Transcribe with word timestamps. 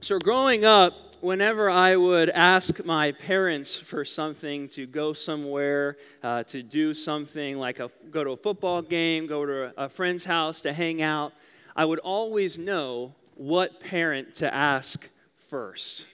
So, 0.00 0.16
growing 0.20 0.64
up, 0.64 0.94
whenever 1.22 1.68
I 1.68 1.96
would 1.96 2.30
ask 2.30 2.84
my 2.84 3.10
parents 3.10 3.74
for 3.74 4.04
something 4.04 4.68
to 4.68 4.86
go 4.86 5.12
somewhere, 5.12 5.96
uh, 6.22 6.44
to 6.44 6.62
do 6.62 6.94
something 6.94 7.58
like 7.58 7.80
a, 7.80 7.90
go 8.12 8.22
to 8.22 8.30
a 8.30 8.36
football 8.36 8.80
game, 8.80 9.26
go 9.26 9.44
to 9.44 9.72
a, 9.76 9.88
friend's 9.88 10.24
house 10.24 10.60
to 10.60 10.72
hang 10.72 11.02
out, 11.02 11.32
I 11.74 11.84
would 11.84 11.98
always 11.98 12.58
know 12.58 13.12
what 13.34 13.80
parent 13.80 14.36
to 14.36 14.54
ask 14.54 15.08
first. 15.50 16.06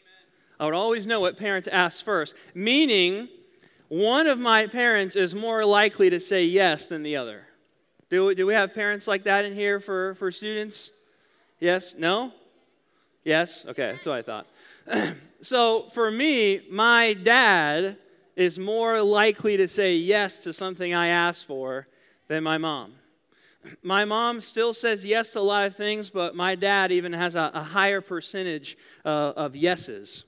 I 0.58 0.64
would 0.64 0.74
always 0.74 1.06
know 1.06 1.20
what 1.20 1.36
parent 1.36 1.66
to 1.66 1.74
ask 1.74 2.02
first, 2.02 2.34
meaning 2.54 3.28
one 3.88 4.26
of 4.26 4.38
my 4.38 4.66
parents 4.66 5.14
is 5.14 5.34
more 5.34 5.62
likely 5.62 6.08
to 6.08 6.20
say 6.20 6.44
yes 6.44 6.86
than 6.86 7.02
the 7.02 7.16
other. 7.16 7.42
Do, 8.08 8.34
do 8.34 8.46
we 8.46 8.54
have 8.54 8.72
parents 8.72 9.06
like 9.06 9.24
that 9.24 9.44
in 9.44 9.54
here 9.54 9.78
for, 9.78 10.14
for 10.14 10.32
students? 10.32 10.90
Yes? 11.60 11.94
No? 11.98 12.32
Yes? 13.24 13.64
Okay, 13.66 13.92
that's 13.92 14.06
what 14.06 14.18
I 14.18 14.22
thought. 14.22 14.46
so 15.42 15.88
for 15.94 16.10
me, 16.10 16.60
my 16.70 17.14
dad 17.14 17.96
is 18.36 18.58
more 18.58 19.00
likely 19.02 19.56
to 19.56 19.68
say 19.68 19.94
yes 19.94 20.38
to 20.38 20.52
something 20.52 20.92
I 20.92 21.08
ask 21.08 21.46
for 21.46 21.86
than 22.28 22.42
my 22.42 22.58
mom. 22.58 22.94
My 23.82 24.04
mom 24.04 24.42
still 24.42 24.74
says 24.74 25.06
yes 25.06 25.32
to 25.32 25.40
a 25.40 25.40
lot 25.40 25.64
of 25.64 25.74
things, 25.74 26.10
but 26.10 26.36
my 26.36 26.54
dad 26.54 26.92
even 26.92 27.14
has 27.14 27.34
a, 27.34 27.50
a 27.54 27.62
higher 27.62 28.02
percentage 28.02 28.76
uh, 29.06 29.32
of 29.36 29.56
yeses. 29.56 30.24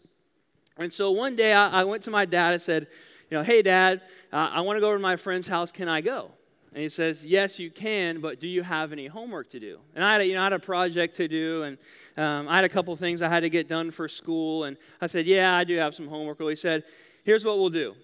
And 0.78 0.90
so 0.90 1.10
one 1.10 1.36
day 1.36 1.52
I, 1.52 1.80
I, 1.80 1.84
went 1.84 2.02
to 2.04 2.10
my 2.10 2.24
dad 2.24 2.54
and 2.54 2.62
said, 2.62 2.86
you 3.30 3.36
know, 3.36 3.42
hey 3.42 3.60
dad, 3.60 4.00
uh, 4.32 4.50
I 4.52 4.62
want 4.62 4.78
to 4.78 4.80
go 4.80 4.88
over 4.88 4.96
to 4.96 5.02
my 5.02 5.16
friend's 5.16 5.46
house. 5.46 5.70
Can 5.70 5.86
I 5.86 6.00
go? 6.00 6.30
And 6.72 6.82
he 6.82 6.88
says, 6.88 7.24
Yes, 7.24 7.58
you 7.58 7.70
can, 7.70 8.20
but 8.20 8.40
do 8.40 8.48
you 8.48 8.62
have 8.62 8.92
any 8.92 9.06
homework 9.06 9.50
to 9.50 9.60
do? 9.60 9.78
And 9.94 10.04
I 10.04 10.12
had 10.12 10.20
a, 10.20 10.26
you 10.26 10.34
know, 10.34 10.40
I 10.40 10.44
had 10.44 10.52
a 10.52 10.58
project 10.58 11.16
to 11.16 11.28
do, 11.28 11.62
and 11.62 11.78
um, 12.16 12.48
I 12.48 12.56
had 12.56 12.64
a 12.64 12.68
couple 12.68 12.94
things 12.96 13.22
I 13.22 13.28
had 13.28 13.40
to 13.40 13.50
get 13.50 13.68
done 13.68 13.90
for 13.90 14.08
school. 14.08 14.64
And 14.64 14.76
I 15.00 15.06
said, 15.06 15.26
Yeah, 15.26 15.54
I 15.54 15.64
do 15.64 15.76
have 15.76 15.94
some 15.94 16.08
homework. 16.08 16.38
Well, 16.38 16.48
he 16.48 16.56
said, 16.56 16.84
Here's 17.24 17.44
what 17.44 17.58
we'll 17.58 17.70
do. 17.70 17.94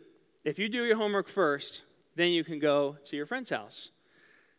If 0.44 0.58
you 0.58 0.68
do 0.68 0.84
your 0.84 0.96
homework 0.96 1.28
first, 1.28 1.83
then 2.16 2.28
you 2.28 2.44
can 2.44 2.58
go 2.58 2.96
to 3.06 3.16
your 3.16 3.27
friend's 3.27 3.50
house. 3.50 3.90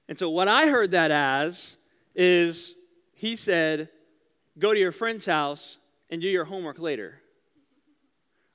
And 0.07 0.17
so, 0.17 0.29
what 0.29 0.47
I 0.47 0.67
heard 0.67 0.91
that 0.91 1.11
as 1.11 1.77
is 2.15 2.75
he 3.13 3.35
said, 3.35 3.89
Go 4.59 4.73
to 4.73 4.79
your 4.79 4.91
friend's 4.91 5.25
house 5.25 5.79
and 6.09 6.21
do 6.21 6.27
your 6.27 6.45
homework 6.45 6.77
later 6.77 7.22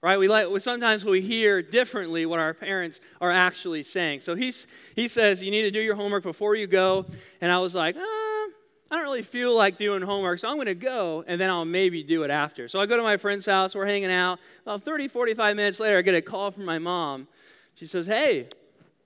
right? 0.00 0.18
We 0.18 0.28
like 0.28 0.46
sometimes 0.60 1.04
we 1.04 1.20
hear 1.20 1.62
differently 1.62 2.26
what 2.26 2.38
our 2.38 2.54
parents 2.54 3.00
are 3.20 3.32
actually 3.32 3.82
saying. 3.82 4.20
So 4.20 4.34
he's, 4.34 4.66
he 4.94 5.08
says 5.08 5.42
you 5.42 5.50
need 5.50 5.62
to 5.62 5.70
do 5.70 5.80
your 5.80 5.96
homework 5.96 6.22
before 6.22 6.54
you 6.54 6.66
go. 6.66 7.06
And 7.40 7.50
i 7.50 7.58
was 7.58 7.74
like 7.74 7.96
uh, 7.96 8.00
i 8.00 8.96
don't 8.96 9.02
really 9.02 9.22
feel 9.22 9.54
like 9.54 9.78
doing 9.78 10.02
homework 10.02 10.38
so 10.38 10.48
i'm 10.48 10.56
going 10.56 10.66
to 10.66 10.74
go 10.74 11.22
and 11.26 11.40
then 11.40 11.50
i'll 11.50 11.64
maybe 11.64 12.02
do 12.02 12.22
it 12.22 12.30
after. 12.30 12.68
So 12.68 12.80
i 12.80 12.86
go 12.86 12.96
to 12.96 13.02
my 13.02 13.16
friend's 13.16 13.46
house 13.46 13.74
we're 13.74 13.86
hanging 13.86 14.10
out. 14.10 14.38
About 14.62 14.82
30 14.82 15.08
45 15.08 15.56
minutes 15.56 15.80
later 15.80 15.98
i 15.98 16.02
get 16.02 16.14
a 16.14 16.22
call 16.22 16.50
from 16.50 16.64
my 16.64 16.78
mom. 16.78 17.26
She 17.74 17.86
says 17.86 18.06
hey 18.06 18.48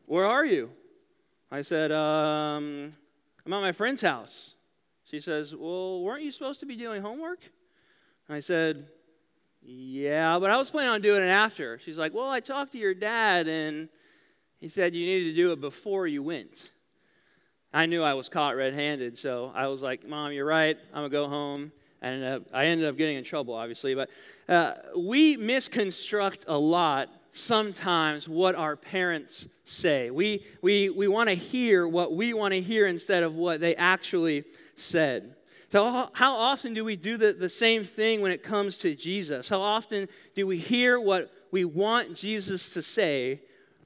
where 0.06 0.26
are 0.26 0.44
you? 0.44 0.70
I 1.50 1.62
said 1.62 1.92
um, 1.92 2.90
i'm 3.46 3.52
at 3.52 3.60
my 3.60 3.72
friend's 3.72 4.02
house. 4.02 4.54
She 5.04 5.20
says 5.20 5.54
well 5.54 6.02
weren't 6.02 6.22
you 6.22 6.30
supposed 6.30 6.60
to 6.60 6.66
be 6.66 6.76
doing 6.76 7.02
homework? 7.02 7.40
I 8.28 8.40
said 8.40 8.86
yeah, 9.64 10.38
but 10.38 10.50
I 10.50 10.56
was 10.56 10.70
planning 10.70 10.90
on 10.90 11.02
doing 11.02 11.22
it 11.22 11.30
after. 11.30 11.78
She's 11.84 11.98
like, 11.98 12.12
Well, 12.12 12.28
I 12.28 12.40
talked 12.40 12.72
to 12.72 12.78
your 12.78 12.94
dad, 12.94 13.48
and 13.48 13.88
he 14.58 14.68
said 14.68 14.94
you 14.94 15.06
needed 15.06 15.30
to 15.30 15.36
do 15.36 15.52
it 15.52 15.60
before 15.60 16.06
you 16.06 16.22
went. 16.22 16.70
I 17.74 17.86
knew 17.86 18.02
I 18.02 18.14
was 18.14 18.28
caught 18.28 18.56
red 18.56 18.74
handed, 18.74 19.16
so 19.16 19.50
I 19.54 19.68
was 19.68 19.80
like, 19.80 20.06
Mom, 20.06 20.32
you're 20.32 20.44
right. 20.44 20.76
I'm 20.92 21.00
going 21.00 21.10
to 21.10 21.16
go 21.16 21.28
home. 21.28 21.72
And 22.02 22.44
I 22.52 22.66
ended 22.66 22.88
up 22.88 22.96
getting 22.96 23.16
in 23.16 23.24
trouble, 23.24 23.54
obviously. 23.54 23.94
But 23.94 24.10
uh, 24.48 24.74
we 24.96 25.36
misconstruct 25.36 26.44
a 26.48 26.58
lot 26.58 27.08
sometimes 27.32 28.28
what 28.28 28.54
our 28.56 28.76
parents 28.76 29.48
say. 29.64 30.10
We, 30.10 30.44
we, 30.60 30.90
we 30.90 31.08
want 31.08 31.28
to 31.28 31.34
hear 31.34 31.86
what 31.88 32.14
we 32.14 32.34
want 32.34 32.52
to 32.52 32.60
hear 32.60 32.86
instead 32.86 33.22
of 33.22 33.34
what 33.34 33.60
they 33.60 33.74
actually 33.76 34.44
said. 34.76 35.34
So, 35.72 36.10
how 36.12 36.34
often 36.34 36.74
do 36.74 36.84
we 36.84 36.96
do 36.96 37.16
the, 37.16 37.32
the 37.32 37.48
same 37.48 37.82
thing 37.82 38.20
when 38.20 38.30
it 38.30 38.42
comes 38.42 38.76
to 38.76 38.94
Jesus? 38.94 39.48
How 39.48 39.62
often 39.62 40.06
do 40.34 40.46
we 40.46 40.58
hear 40.58 41.00
what 41.00 41.32
we 41.50 41.64
want 41.64 42.14
Jesus 42.14 42.68
to 42.68 42.82
say 42.82 43.40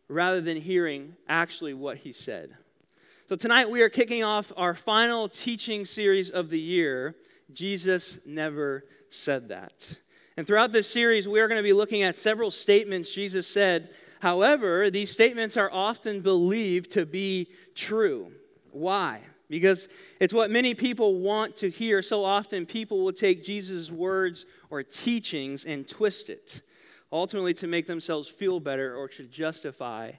rather 0.08 0.40
than 0.40 0.56
hearing 0.56 1.14
actually 1.28 1.74
what 1.74 1.98
he 1.98 2.12
said? 2.12 2.56
So, 3.28 3.36
tonight 3.36 3.70
we 3.70 3.82
are 3.82 3.88
kicking 3.88 4.24
off 4.24 4.52
our 4.56 4.74
final 4.74 5.28
teaching 5.28 5.84
series 5.84 6.28
of 6.28 6.50
the 6.50 6.58
year 6.58 7.14
Jesus 7.52 8.18
Never 8.26 8.84
Said 9.08 9.50
That. 9.50 9.96
And 10.36 10.44
throughout 10.44 10.72
this 10.72 10.90
series, 10.90 11.28
we 11.28 11.38
are 11.38 11.46
going 11.46 11.60
to 11.60 11.62
be 11.62 11.72
looking 11.72 12.02
at 12.02 12.16
several 12.16 12.50
statements 12.50 13.10
Jesus 13.10 13.46
said. 13.46 13.90
However, 14.18 14.90
these 14.90 15.12
statements 15.12 15.56
are 15.56 15.70
often 15.72 16.20
believed 16.20 16.90
to 16.94 17.06
be 17.06 17.46
true. 17.76 18.32
Why? 18.72 19.20
Because 19.48 19.88
it's 20.20 20.32
what 20.32 20.50
many 20.50 20.74
people 20.74 21.20
want 21.20 21.56
to 21.58 21.70
hear. 21.70 22.02
So 22.02 22.24
often, 22.24 22.66
people 22.66 23.04
will 23.04 23.12
take 23.12 23.44
Jesus' 23.44 23.90
words 23.90 24.46
or 24.70 24.82
teachings 24.82 25.64
and 25.64 25.86
twist 25.86 26.30
it, 26.30 26.62
ultimately 27.12 27.54
to 27.54 27.66
make 27.66 27.86
themselves 27.86 28.28
feel 28.28 28.60
better 28.60 28.96
or 28.96 29.08
to 29.08 29.24
justify 29.24 30.12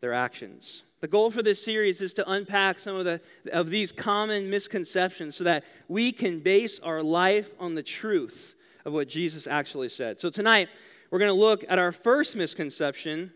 their 0.00 0.14
actions. 0.14 0.82
The 1.00 1.08
goal 1.08 1.30
for 1.30 1.42
this 1.42 1.62
series 1.62 2.02
is 2.02 2.12
to 2.14 2.30
unpack 2.30 2.78
some 2.78 2.96
of, 2.96 3.04
the, 3.04 3.20
of 3.52 3.70
these 3.70 3.90
common 3.90 4.50
misconceptions 4.50 5.36
so 5.36 5.44
that 5.44 5.64
we 5.88 6.12
can 6.12 6.40
base 6.40 6.78
our 6.80 7.02
life 7.02 7.48
on 7.58 7.74
the 7.74 7.82
truth 7.82 8.54
of 8.84 8.92
what 8.92 9.08
Jesus 9.08 9.46
actually 9.46 9.88
said. 9.88 10.20
So, 10.20 10.28
tonight, 10.30 10.68
we're 11.10 11.18
going 11.18 11.34
to 11.34 11.40
look 11.40 11.64
at 11.68 11.78
our 11.78 11.92
first 11.92 12.36
misconception 12.36 13.32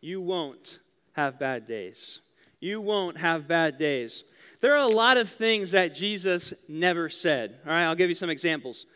you 0.00 0.20
won't 0.20 0.78
have 1.12 1.38
bad 1.38 1.66
days. 1.66 2.20
You 2.60 2.80
won't 2.80 3.16
have 3.16 3.48
bad 3.48 3.78
days. 3.78 4.24
There 4.60 4.74
are 4.74 4.78
a 4.78 4.88
lot 4.88 5.16
of 5.16 5.28
things 5.28 5.70
that 5.70 5.94
Jesus 5.94 6.52
never 6.66 7.08
said. 7.08 7.58
All 7.64 7.72
right, 7.72 7.84
I'll 7.84 7.94
give 7.94 8.08
you 8.08 8.14
some 8.14 8.30
examples. 8.30 8.86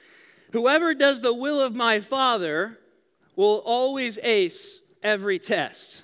Whoever 0.52 0.94
does 0.94 1.20
the 1.20 1.32
will 1.32 1.60
of 1.60 1.74
my 1.74 2.00
Father 2.00 2.78
will 3.36 3.62
always 3.64 4.18
ace 4.22 4.80
every 5.02 5.38
test. 5.38 6.02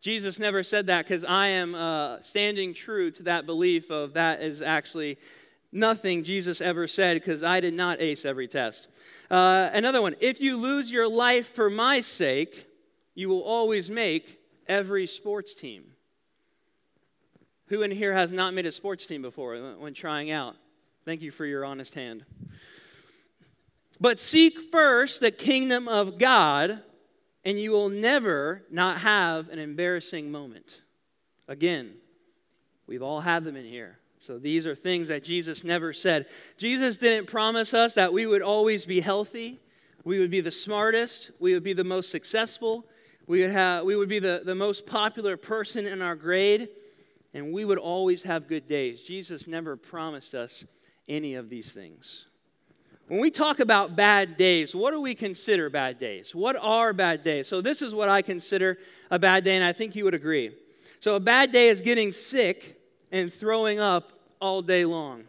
Jesus 0.00 0.38
never 0.38 0.62
said 0.62 0.86
that 0.88 1.06
because 1.06 1.24
I 1.24 1.48
am 1.48 1.74
uh, 1.74 2.20
standing 2.20 2.74
true 2.74 3.10
to 3.12 3.22
that 3.22 3.46
belief 3.46 3.90
of 3.90 4.12
that 4.12 4.42
is 4.42 4.60
actually 4.60 5.16
nothing 5.72 6.24
Jesus 6.24 6.60
ever 6.60 6.86
said 6.86 7.14
because 7.14 7.42
I 7.42 7.60
did 7.60 7.74
not 7.74 8.02
ace 8.02 8.26
every 8.26 8.46
test. 8.46 8.88
Uh, 9.30 9.70
another 9.72 10.02
one 10.02 10.14
if 10.20 10.40
you 10.40 10.58
lose 10.58 10.90
your 10.90 11.08
life 11.08 11.54
for 11.54 11.70
my 11.70 12.02
sake, 12.02 12.66
you 13.14 13.30
will 13.30 13.42
always 13.42 13.90
make 13.90 14.38
every 14.68 15.06
sports 15.06 15.54
team. 15.54 15.93
Who 17.68 17.82
in 17.82 17.90
here 17.90 18.12
has 18.12 18.32
not 18.32 18.52
made 18.52 18.66
a 18.66 18.72
sports 18.72 19.06
team 19.06 19.22
before 19.22 19.56
when 19.78 19.94
trying 19.94 20.30
out? 20.30 20.56
Thank 21.04 21.22
you 21.22 21.30
for 21.30 21.46
your 21.46 21.64
honest 21.64 21.94
hand. 21.94 22.24
But 24.00 24.20
seek 24.20 24.70
first 24.70 25.20
the 25.20 25.30
kingdom 25.30 25.88
of 25.88 26.18
God, 26.18 26.82
and 27.44 27.58
you 27.58 27.70
will 27.70 27.88
never 27.88 28.62
not 28.70 28.98
have 28.98 29.48
an 29.48 29.58
embarrassing 29.58 30.30
moment. 30.30 30.80
Again, 31.48 31.92
we've 32.86 33.02
all 33.02 33.20
had 33.20 33.44
them 33.44 33.56
in 33.56 33.64
here. 33.64 33.98
So 34.18 34.38
these 34.38 34.66
are 34.66 34.74
things 34.74 35.08
that 35.08 35.22
Jesus 35.22 35.64
never 35.64 35.92
said. 35.92 36.26
Jesus 36.56 36.96
didn't 36.96 37.28
promise 37.28 37.74
us 37.74 37.94
that 37.94 38.12
we 38.12 38.26
would 38.26 38.42
always 38.42 38.84
be 38.84 39.00
healthy, 39.00 39.60
we 40.04 40.18
would 40.18 40.30
be 40.30 40.40
the 40.40 40.50
smartest, 40.50 41.30
we 41.38 41.54
would 41.54 41.62
be 41.62 41.72
the 41.72 41.84
most 41.84 42.10
successful, 42.10 42.86
we 43.26 43.40
would, 43.40 43.50
have, 43.50 43.84
we 43.84 43.96
would 43.96 44.08
be 44.08 44.18
the, 44.18 44.42
the 44.44 44.54
most 44.54 44.86
popular 44.86 45.36
person 45.36 45.86
in 45.86 46.02
our 46.02 46.14
grade 46.14 46.68
and 47.34 47.52
we 47.52 47.64
would 47.64 47.78
always 47.78 48.22
have 48.22 48.48
good 48.48 48.68
days. 48.68 49.02
Jesus 49.02 49.46
never 49.46 49.76
promised 49.76 50.34
us 50.34 50.64
any 51.08 51.34
of 51.34 51.50
these 51.50 51.72
things. 51.72 52.26
When 53.08 53.20
we 53.20 53.30
talk 53.30 53.60
about 53.60 53.96
bad 53.96 54.38
days, 54.38 54.74
what 54.74 54.92
do 54.92 55.00
we 55.00 55.14
consider 55.14 55.68
bad 55.68 55.98
days? 55.98 56.34
What 56.34 56.56
are 56.56 56.94
bad 56.94 57.22
days? 57.22 57.48
So, 57.48 57.60
this 57.60 57.82
is 57.82 57.94
what 57.94 58.08
I 58.08 58.22
consider 58.22 58.78
a 59.10 59.18
bad 59.18 59.44
day, 59.44 59.56
and 59.56 59.64
I 59.64 59.74
think 59.74 59.94
you 59.94 60.04
would 60.04 60.14
agree. 60.14 60.56
So, 61.00 61.16
a 61.16 61.20
bad 61.20 61.52
day 61.52 61.68
is 61.68 61.82
getting 61.82 62.12
sick 62.12 62.80
and 63.12 63.30
throwing 63.30 63.78
up 63.78 64.12
all 64.40 64.62
day 64.62 64.86
long. 64.86 65.24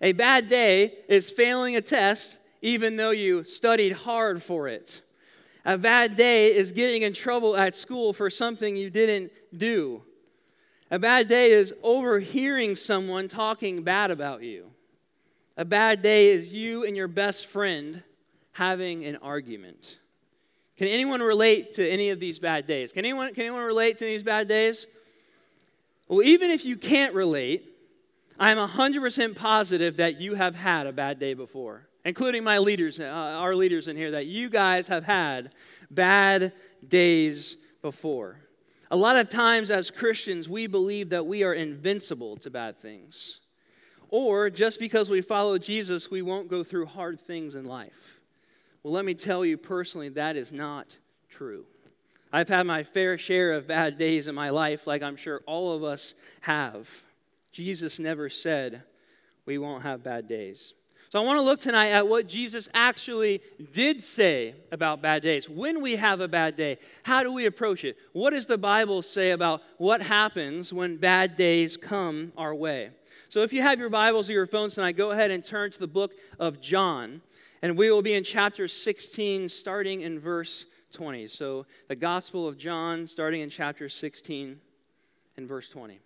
A 0.00 0.12
bad 0.12 0.48
day 0.48 0.94
is 1.08 1.28
failing 1.28 1.76
a 1.76 1.82
test 1.82 2.38
even 2.64 2.96
though 2.96 3.10
you 3.10 3.44
studied 3.44 3.92
hard 3.92 4.42
for 4.42 4.68
it. 4.68 5.02
A 5.66 5.76
bad 5.76 6.16
day 6.16 6.54
is 6.54 6.72
getting 6.72 7.02
in 7.02 7.12
trouble 7.12 7.58
at 7.58 7.76
school 7.76 8.14
for 8.14 8.30
something 8.30 8.74
you 8.74 8.88
didn't 8.88 9.30
do. 9.54 10.02
A 10.90 10.98
bad 10.98 11.28
day 11.28 11.52
is 11.52 11.72
overhearing 11.82 12.76
someone 12.76 13.28
talking 13.28 13.82
bad 13.82 14.10
about 14.10 14.42
you. 14.42 14.70
A 15.56 15.64
bad 15.64 16.02
day 16.02 16.30
is 16.30 16.52
you 16.52 16.84
and 16.84 16.96
your 16.96 17.08
best 17.08 17.46
friend 17.46 18.02
having 18.52 19.04
an 19.04 19.16
argument. 19.16 19.98
Can 20.76 20.88
anyone 20.88 21.20
relate 21.20 21.74
to 21.74 21.88
any 21.88 22.10
of 22.10 22.20
these 22.20 22.38
bad 22.38 22.66
days? 22.66 22.92
Can 22.92 23.04
anyone, 23.04 23.32
can 23.34 23.44
anyone 23.44 23.62
relate 23.64 23.98
to 23.98 24.04
these 24.04 24.22
bad 24.22 24.48
days? 24.48 24.86
Well, 26.08 26.22
even 26.22 26.50
if 26.50 26.64
you 26.64 26.76
can't 26.76 27.14
relate, 27.14 27.70
I 28.38 28.50
am 28.50 28.58
100% 28.58 29.36
positive 29.36 29.96
that 29.98 30.20
you 30.20 30.34
have 30.34 30.54
had 30.54 30.86
a 30.86 30.92
bad 30.92 31.20
day 31.20 31.34
before, 31.34 31.86
including 32.04 32.42
my 32.42 32.58
leaders, 32.58 32.98
uh, 32.98 33.04
our 33.04 33.54
leaders 33.54 33.86
in 33.86 33.96
here, 33.96 34.10
that 34.10 34.26
you 34.26 34.50
guys 34.50 34.88
have 34.88 35.04
had 35.04 35.52
bad 35.90 36.52
days 36.86 37.56
before. 37.80 38.36
A 38.90 38.96
lot 38.96 39.16
of 39.16 39.28
times 39.28 39.70
as 39.70 39.90
Christians, 39.90 40.48
we 40.48 40.66
believe 40.66 41.10
that 41.10 41.26
we 41.26 41.42
are 41.42 41.54
invincible 41.54 42.36
to 42.38 42.50
bad 42.50 42.80
things. 42.80 43.40
Or 44.10 44.50
just 44.50 44.78
because 44.78 45.10
we 45.10 45.22
follow 45.22 45.58
Jesus, 45.58 46.10
we 46.10 46.22
won't 46.22 46.48
go 46.48 46.62
through 46.62 46.86
hard 46.86 47.20
things 47.20 47.54
in 47.54 47.64
life. 47.64 48.20
Well, 48.82 48.92
let 48.92 49.04
me 49.04 49.14
tell 49.14 49.44
you 49.44 49.56
personally, 49.56 50.10
that 50.10 50.36
is 50.36 50.52
not 50.52 50.98
true. 51.30 51.64
I've 52.32 52.48
had 52.48 52.66
my 52.66 52.82
fair 52.82 53.16
share 53.16 53.52
of 53.52 53.68
bad 53.68 53.96
days 53.96 54.28
in 54.28 54.34
my 54.34 54.50
life, 54.50 54.86
like 54.86 55.02
I'm 55.02 55.16
sure 55.16 55.40
all 55.46 55.72
of 55.74 55.82
us 55.82 56.14
have. 56.42 56.88
Jesus 57.52 57.98
never 57.98 58.28
said 58.28 58.82
we 59.46 59.56
won't 59.56 59.84
have 59.84 60.02
bad 60.02 60.28
days. 60.28 60.74
So 61.14 61.22
I 61.22 61.24
want 61.24 61.38
to 61.38 61.42
look 61.42 61.60
tonight 61.60 61.90
at 61.90 62.08
what 62.08 62.26
Jesus 62.26 62.68
actually 62.74 63.40
did 63.72 64.02
say 64.02 64.56
about 64.72 65.00
bad 65.00 65.22
days. 65.22 65.48
When 65.48 65.80
we 65.80 65.94
have 65.94 66.18
a 66.18 66.26
bad 66.26 66.56
day, 66.56 66.78
how 67.04 67.22
do 67.22 67.32
we 67.32 67.46
approach 67.46 67.84
it? 67.84 67.96
What 68.12 68.30
does 68.30 68.46
the 68.46 68.58
Bible 68.58 69.00
say 69.00 69.30
about 69.30 69.62
what 69.78 70.02
happens 70.02 70.72
when 70.72 70.96
bad 70.96 71.36
days 71.36 71.76
come 71.76 72.32
our 72.36 72.52
way? 72.52 72.90
So 73.28 73.42
if 73.42 73.52
you 73.52 73.62
have 73.62 73.78
your 73.78 73.90
Bibles 73.90 74.28
or 74.28 74.32
your 74.32 74.48
phones 74.48 74.74
tonight, 74.74 74.96
go 74.96 75.12
ahead 75.12 75.30
and 75.30 75.44
turn 75.44 75.70
to 75.70 75.78
the 75.78 75.86
book 75.86 76.14
of 76.40 76.60
John. 76.60 77.22
And 77.62 77.78
we 77.78 77.92
will 77.92 78.02
be 78.02 78.14
in 78.14 78.24
chapter 78.24 78.66
16, 78.66 79.48
starting 79.48 80.00
in 80.00 80.18
verse 80.18 80.66
20. 80.94 81.28
So 81.28 81.64
the 81.86 81.94
Gospel 81.94 82.48
of 82.48 82.58
John, 82.58 83.06
starting 83.06 83.42
in 83.42 83.50
chapter 83.50 83.88
16 83.88 84.58
and 85.36 85.48
verse 85.48 85.68
20. 85.68 86.00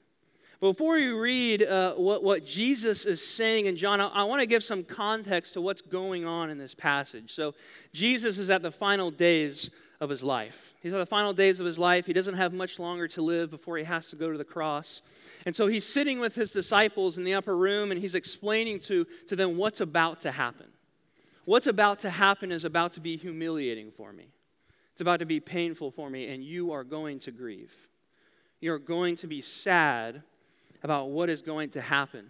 Before 0.61 0.95
we 0.95 1.07
read 1.07 1.63
uh, 1.63 1.95
what, 1.95 2.25
what 2.25 2.45
Jesus 2.45 3.07
is 3.07 3.25
saying 3.25 3.67
in 3.67 3.77
John, 3.77 4.01
I, 4.01 4.09
I 4.09 4.25
want 4.25 4.41
to 4.41 4.47
give 4.47 4.65
some 4.65 4.83
context 4.83 5.53
to 5.55 5.61
what's 5.61 5.83
going 5.83 6.25
on 6.25 6.51
in 6.51 6.59
this 6.59 6.75
passage. 6.75 7.33
So, 7.33 7.55
Jesus 7.93 8.39
is 8.39 8.51
at 8.51 8.63
the 8.63 8.73
final 8.73 9.13
days 9.13 9.71
of 10.01 10.11
his 10.11 10.25
life. 10.25 10.75
He's 10.83 10.93
at 10.93 10.99
the 10.99 11.07
final 11.07 11.33
days 11.33 11.61
of 11.61 11.67
his 11.67 11.79
life. 11.79 12.07
He 12.07 12.13
doesn't 12.13 12.35
have 12.35 12.53
much 12.53 12.79
longer 12.79 13.07
to 13.09 13.23
live 13.23 13.51
before 13.51 13.79
he 13.79 13.85
has 13.85 14.09
to 14.09 14.17
go 14.17 14.33
to 14.33 14.39
the 14.39 14.45
cross. 14.45 15.03
And 15.47 15.55
so 15.55 15.69
he's 15.69 15.85
sitting 15.85 16.19
with 16.19 16.35
his 16.35 16.51
disciples 16.51 17.19
in 17.19 17.25
the 17.25 17.35
upper 17.35 17.57
room 17.57 17.91
and 17.91 18.01
he's 18.01 18.15
explaining 18.15 18.81
to, 18.81 19.07
to 19.29 19.37
them 19.37 19.57
what's 19.57 19.81
about 19.81 20.21
to 20.23 20.33
happen. 20.33 20.67
What's 21.45 21.67
about 21.67 22.01
to 22.01 22.11
happen 22.11 22.53
is 22.53 22.65
about 22.65 22.93
to 22.93 23.01
be 23.01 23.17
humiliating 23.17 23.91
for 23.91 24.13
me. 24.13 24.27
It's 24.93 25.01
about 25.01 25.21
to 25.21 25.27
be 25.27 25.41
painful 25.41 25.93
for 25.93 26.11
me, 26.11 26.29
and 26.29 26.43
you 26.43 26.73
are 26.73 26.85
going 26.85 27.21
to 27.21 27.31
grieve. 27.31 27.73
You're 28.61 28.81
going 28.81 29.17
to 29.17 29.29
be 29.29 29.41
sad 29.41 30.23
about 30.83 31.11
what 31.11 31.29
is 31.29 31.43
going 31.43 31.71
to 31.71 31.81
happen. 31.81 32.27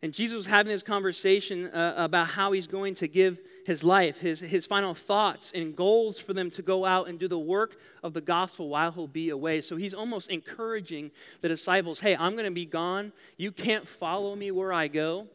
And 0.00 0.12
Jesus 0.12 0.36
was 0.36 0.46
having 0.46 0.70
this 0.70 0.84
conversation 0.84 1.66
uh, 1.66 1.94
about 1.96 2.28
how 2.28 2.52
he's 2.52 2.68
going 2.68 2.94
to 2.96 3.08
give 3.08 3.38
his 3.66 3.82
life, 3.82 4.18
his, 4.18 4.38
his 4.38 4.64
final 4.64 4.94
thoughts 4.94 5.50
and 5.54 5.74
goals 5.74 6.20
for 6.20 6.32
them 6.32 6.52
to 6.52 6.62
go 6.62 6.84
out 6.84 7.08
and 7.08 7.18
do 7.18 7.26
the 7.26 7.38
work 7.38 7.78
of 8.04 8.14
the 8.14 8.20
gospel 8.20 8.68
while 8.68 8.92
he'll 8.92 9.08
be 9.08 9.30
away. 9.30 9.60
So 9.60 9.76
he's 9.76 9.94
almost 9.94 10.30
encouraging 10.30 11.10
the 11.40 11.48
disciples 11.48 11.98
hey, 11.98 12.14
I'm 12.14 12.34
going 12.34 12.44
to 12.44 12.52
be 12.52 12.64
gone. 12.64 13.12
You 13.36 13.50
can't 13.50 13.88
follow 13.88 14.36
me 14.36 14.52
where 14.52 14.72
I 14.72 14.86
go 14.86 15.26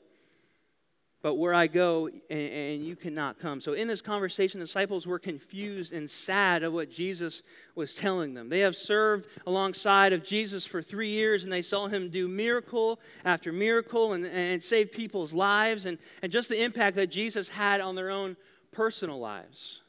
but 1.23 1.35
where 1.35 1.53
I 1.53 1.67
go 1.67 2.09
and, 2.29 2.39
and, 2.39 2.85
you 2.85 2.97
cannot 2.97 3.39
come. 3.39 3.61
So, 3.61 3.71
in 3.71 3.87
this 3.87 4.01
conversation, 4.01 4.59
disciples 4.59 5.07
were 5.07 5.17
confused 5.17 5.93
and 5.93 6.07
sad 6.07 6.63
of 6.63 6.73
what 6.73 6.91
Jesus 6.91 7.43
was 7.75 7.93
telling 7.93 8.33
them. 8.33 8.49
They 8.49 8.59
have 8.59 8.75
served 8.75 9.27
alongside 9.47 10.11
of 10.11 10.25
Jesus 10.25 10.65
for 10.65 10.81
three 10.81 11.09
years, 11.09 11.45
and 11.45 11.51
they 11.51 11.61
saw 11.61 11.87
him 11.87 12.09
do 12.09 12.27
miracle 12.27 12.99
after 13.23 13.53
miracle 13.53 14.11
and, 14.11 14.25
and 14.25 14.61
save 14.61 14.91
people's 14.91 15.31
lives, 15.33 15.85
and, 15.85 15.97
and 16.21 16.29
just 16.29 16.49
the 16.49 16.61
impact 16.61 16.97
that 16.97 17.07
Jesus 17.07 17.47
had 17.47 17.79
on 17.79 17.95
their 17.95 18.09
own 18.09 18.35
personal 18.73 19.17
lives. 19.17 19.81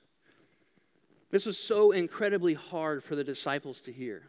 This 1.33 1.47
was 1.47 1.59
so 1.59 1.91
incredibly 1.91 2.55
hard 2.55 3.03
for 3.03 3.17
the 3.17 3.25
disciples 3.25 3.81
to 3.83 3.93
hear. 3.93 4.23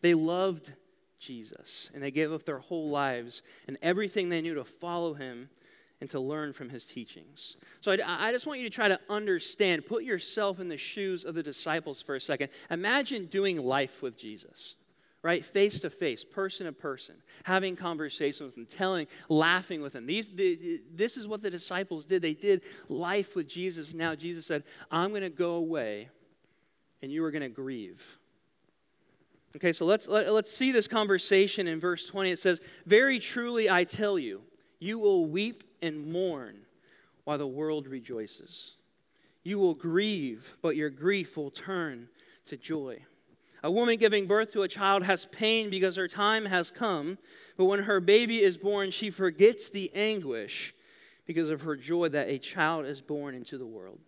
They 0.00 0.14
loved 0.14 0.72
Jesus, 1.18 1.90
and 1.92 2.00
they 2.00 2.12
gave 2.12 2.32
up 2.32 2.44
their 2.44 2.60
whole 2.60 2.88
lives 2.88 3.42
and 3.66 3.76
everything 3.82 4.28
they 4.28 4.42
knew 4.42 4.54
to 4.54 4.64
follow 4.64 5.14
him 5.14 5.48
and 6.02 6.10
to 6.10 6.18
learn 6.18 6.52
from 6.52 6.68
his 6.68 6.84
teachings. 6.84 7.54
So 7.80 7.92
I, 7.92 8.28
I, 8.28 8.32
just 8.32 8.44
want 8.44 8.58
you 8.58 8.68
to 8.68 8.74
try 8.74 8.88
to 8.88 8.98
understand, 9.08 9.86
put 9.86 10.02
yourself 10.02 10.58
in 10.58 10.66
the 10.66 10.76
shoes 10.76 11.24
of 11.24 11.36
the 11.36 11.44
disciples 11.44 12.02
for 12.02 12.16
a 12.16 12.20
second. 12.20 12.48
Imagine 12.72 13.26
doing 13.26 13.56
life 13.56 14.02
with 14.02 14.18
Jesus, 14.18 14.74
right? 15.22 15.44
Face 15.44 15.78
to 15.78 15.90
face, 15.90 16.24
person 16.24 16.66
to 16.66 16.72
person, 16.72 17.14
having 17.44 17.76
conversations 17.76 18.40
with 18.48 18.56
him, 18.56 18.66
telling, 18.66 19.06
laughing 19.28 19.80
with 19.80 19.94
him. 19.94 20.04
These, 20.04 20.30
the, 20.30 20.80
this 20.92 21.16
is 21.16 21.28
what 21.28 21.40
the 21.40 21.50
disciples 21.50 22.04
did. 22.04 22.20
They 22.20 22.34
did 22.34 22.62
life 22.88 23.36
with 23.36 23.46
Jesus. 23.46 23.94
Now 23.94 24.16
Jesus 24.16 24.44
said, 24.44 24.64
I'm 24.90 25.10
going 25.10 25.22
to 25.22 25.30
go 25.30 25.52
away 25.52 26.08
and 27.00 27.12
you 27.12 27.22
are 27.24 27.30
going 27.30 27.42
to 27.42 27.48
grieve. 27.48 28.02
Okay, 29.54 29.72
so 29.72 29.86
let's, 29.86 30.08
let, 30.08 30.26
us 30.26 30.32
let 30.32 30.44
us 30.46 30.50
see 30.50 30.72
this 30.72 30.88
conversation 30.88 31.68
in 31.68 31.78
verse 31.78 32.06
20. 32.06 32.32
It 32.32 32.40
says, 32.40 32.60
Very 32.86 33.20
truly 33.20 33.70
I 33.70 33.84
tell 33.84 34.18
you, 34.18 34.40
you 34.80 34.98
will 34.98 35.26
weep 35.26 35.62
and 35.82 36.10
mourn 36.10 36.56
while 37.24 37.38
the 37.38 37.46
world 37.46 37.86
rejoices. 37.86 38.72
You 39.42 39.58
will 39.58 39.74
grieve, 39.74 40.54
but 40.62 40.76
your 40.76 40.90
grief 40.90 41.36
will 41.36 41.50
turn 41.50 42.08
to 42.46 42.56
joy. 42.56 43.02
A 43.64 43.70
woman 43.70 43.96
giving 43.96 44.26
birth 44.26 44.52
to 44.52 44.62
a 44.62 44.68
child 44.68 45.02
has 45.04 45.26
pain 45.26 45.70
because 45.70 45.96
her 45.96 46.08
time 46.08 46.44
has 46.46 46.70
come, 46.70 47.18
but 47.56 47.66
when 47.66 47.82
her 47.82 48.00
baby 48.00 48.42
is 48.42 48.56
born, 48.56 48.90
she 48.90 49.10
forgets 49.10 49.68
the 49.68 49.90
anguish 49.94 50.74
because 51.26 51.48
of 51.48 51.60
her 51.62 51.76
joy 51.76 52.08
that 52.08 52.28
a 52.28 52.38
child 52.38 52.86
is 52.86 53.00
born 53.00 53.34
into 53.34 53.58
the 53.58 53.66
world. 53.66 53.98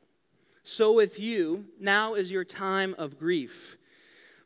So 0.65 0.93
with 0.93 1.21
you, 1.21 1.67
now 1.79 2.15
is 2.15 2.31
your 2.31 2.44
time 2.44 2.94
of 2.99 3.19
grief, 3.19 3.76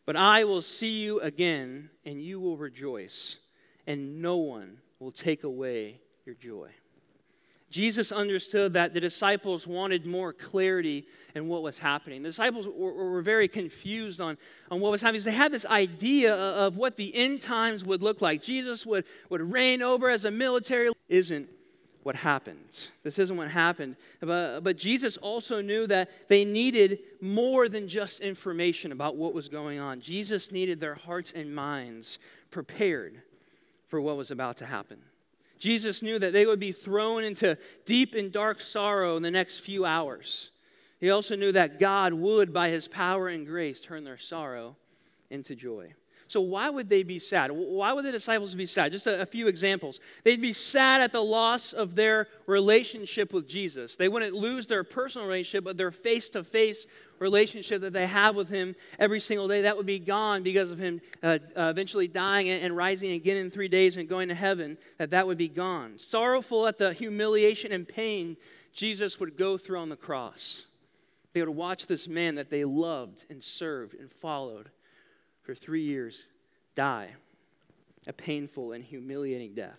but 0.04 0.16
I 0.16 0.44
will 0.44 0.62
see 0.62 1.00
you 1.00 1.20
again, 1.20 1.90
and 2.04 2.20
you 2.20 2.40
will 2.40 2.56
rejoice, 2.56 3.38
and 3.86 4.20
no 4.20 4.36
one 4.36 4.78
will 4.98 5.12
take 5.12 5.44
away 5.44 6.00
your 6.26 6.34
joy. 6.34 6.70
Jesus 7.70 8.12
understood 8.12 8.72
that 8.72 8.94
the 8.94 9.00
disciples 9.00 9.66
wanted 9.66 10.06
more 10.06 10.32
clarity 10.32 11.06
in 11.34 11.48
what 11.48 11.62
was 11.62 11.78
happening. 11.78 12.22
The 12.22 12.30
disciples 12.30 12.66
were, 12.66 12.92
were, 12.92 13.22
very 13.22 13.46
confused 13.46 14.20
on, 14.20 14.38
on 14.70 14.80
what 14.80 14.90
was 14.90 15.02
happening. 15.02 15.22
They 15.22 15.32
had 15.32 15.52
this 15.52 15.66
idea 15.66 16.34
of 16.34 16.76
what 16.76 16.96
the 16.96 17.14
end 17.14 17.42
times 17.42 17.84
would 17.84 18.02
look 18.02 18.22
like. 18.22 18.42
Jesus 18.42 18.86
would, 18.86 19.04
would 19.28 19.42
reign 19.42 19.82
over 19.82 20.08
as 20.08 20.24
a 20.24 20.30
military. 20.30 20.90
Isn't 21.08 21.48
what 22.08 22.16
happened. 22.16 22.88
This 23.02 23.18
isn't 23.18 23.36
what 23.36 23.50
happened. 23.50 23.96
But, 24.20 24.60
but 24.60 24.78
Jesus 24.78 25.18
also 25.18 25.60
knew 25.60 25.86
that 25.88 26.08
they 26.28 26.42
needed 26.42 27.00
more 27.20 27.68
than 27.68 27.86
just 27.86 28.20
information 28.20 28.92
about 28.92 29.16
what 29.16 29.34
was 29.34 29.50
going 29.50 29.78
on. 29.78 30.00
Jesus 30.00 30.50
needed 30.50 30.80
their 30.80 30.94
hearts 30.94 31.34
and 31.36 31.54
minds 31.54 32.18
prepared 32.50 33.20
for 33.88 34.00
what 34.00 34.16
was 34.16 34.30
about 34.30 34.56
to 34.58 34.66
happen. 34.66 34.98
Jesus 35.58 36.02
knew 36.02 36.18
that 36.18 36.32
they 36.32 36.46
would 36.46 36.60
be 36.60 36.72
thrown 36.72 37.24
into 37.24 37.56
deep 37.84 38.14
and 38.14 38.30
dark 38.30 38.60
sorrow 38.60 39.16
in 39.16 39.22
the 39.22 39.30
next 39.30 39.58
few 39.58 39.84
hours. 39.84 40.50
He 41.00 41.10
also 41.10 41.36
knew 41.36 41.52
that 41.52 41.78
God 41.78 42.12
would, 42.12 42.52
by 42.52 42.70
his 42.70 42.88
power 42.88 43.28
and 43.28 43.46
grace, 43.46 43.80
turn 43.80 44.04
their 44.04 44.18
sorrow 44.18 44.76
into 45.30 45.54
joy. 45.54 45.92
So, 46.28 46.42
why 46.42 46.68
would 46.68 46.90
they 46.90 47.02
be 47.04 47.18
sad? 47.18 47.50
Why 47.50 47.92
would 47.92 48.04
the 48.04 48.12
disciples 48.12 48.54
be 48.54 48.66
sad? 48.66 48.92
Just 48.92 49.06
a, 49.06 49.22
a, 49.22 49.26
few 49.26 49.48
examples. 49.48 49.98
They'd 50.24 50.42
be 50.42 50.52
sad 50.52 51.00
at 51.00 51.10
the 51.10 51.22
loss 51.22 51.72
of 51.72 51.94
their 51.94 52.28
relationship 52.46 53.32
with 53.32 53.48
Jesus. 53.48 53.96
They 53.96 54.08
wouldn't 54.08 54.34
lose 54.34 54.66
their 54.66 54.84
personal 54.84 55.26
relationship, 55.26 55.64
but 55.64 55.78
their 55.78 55.90
face 55.90 56.28
to 56.30 56.44
face 56.44 56.86
relationship 57.20 57.82
that 57.82 57.92
they 57.92 58.06
have 58.06 58.34
with 58.36 58.48
Him 58.48 58.74
every 58.98 59.20
single 59.20 59.48
day, 59.48 59.62
that 59.62 59.76
would 59.76 59.86
be 59.86 59.98
gone 59.98 60.42
because 60.42 60.70
of 60.70 60.78
Him 60.78 61.00
uh, 61.22 61.38
uh, 61.56 61.68
eventually 61.70 62.08
dying 62.08 62.48
and, 62.48 62.62
and 62.62 62.76
rising 62.76 63.12
again 63.12 63.36
in 63.36 63.50
three 63.50 63.68
days 63.68 63.96
and 63.96 64.08
going 64.08 64.28
to 64.28 64.34
heaven, 64.34 64.78
that 64.98 65.10
that 65.10 65.26
would 65.26 65.38
be 65.38 65.48
gone. 65.48 65.98
Sorrowful 65.98 66.66
at 66.66 66.78
the 66.78 66.92
humiliation 66.92 67.72
and 67.72 67.86
pain 67.86 68.36
Jesus 68.72 69.18
would 69.18 69.36
go 69.36 69.58
through 69.58 69.78
on 69.78 69.88
the 69.88 69.96
cross. 69.96 70.64
They 71.32 71.40
would 71.40 71.48
watch 71.48 71.86
this 71.86 72.08
man 72.08 72.36
that 72.36 72.50
they 72.50 72.64
loved 72.64 73.24
and 73.28 73.42
served 73.42 73.94
and 73.94 74.10
followed 74.10 74.70
for 75.42 75.54
three 75.54 75.82
years 75.82 76.28
die 76.74 77.10
a 78.06 78.12
painful 78.12 78.72
and 78.72 78.82
humiliating 78.82 79.54
death. 79.54 79.78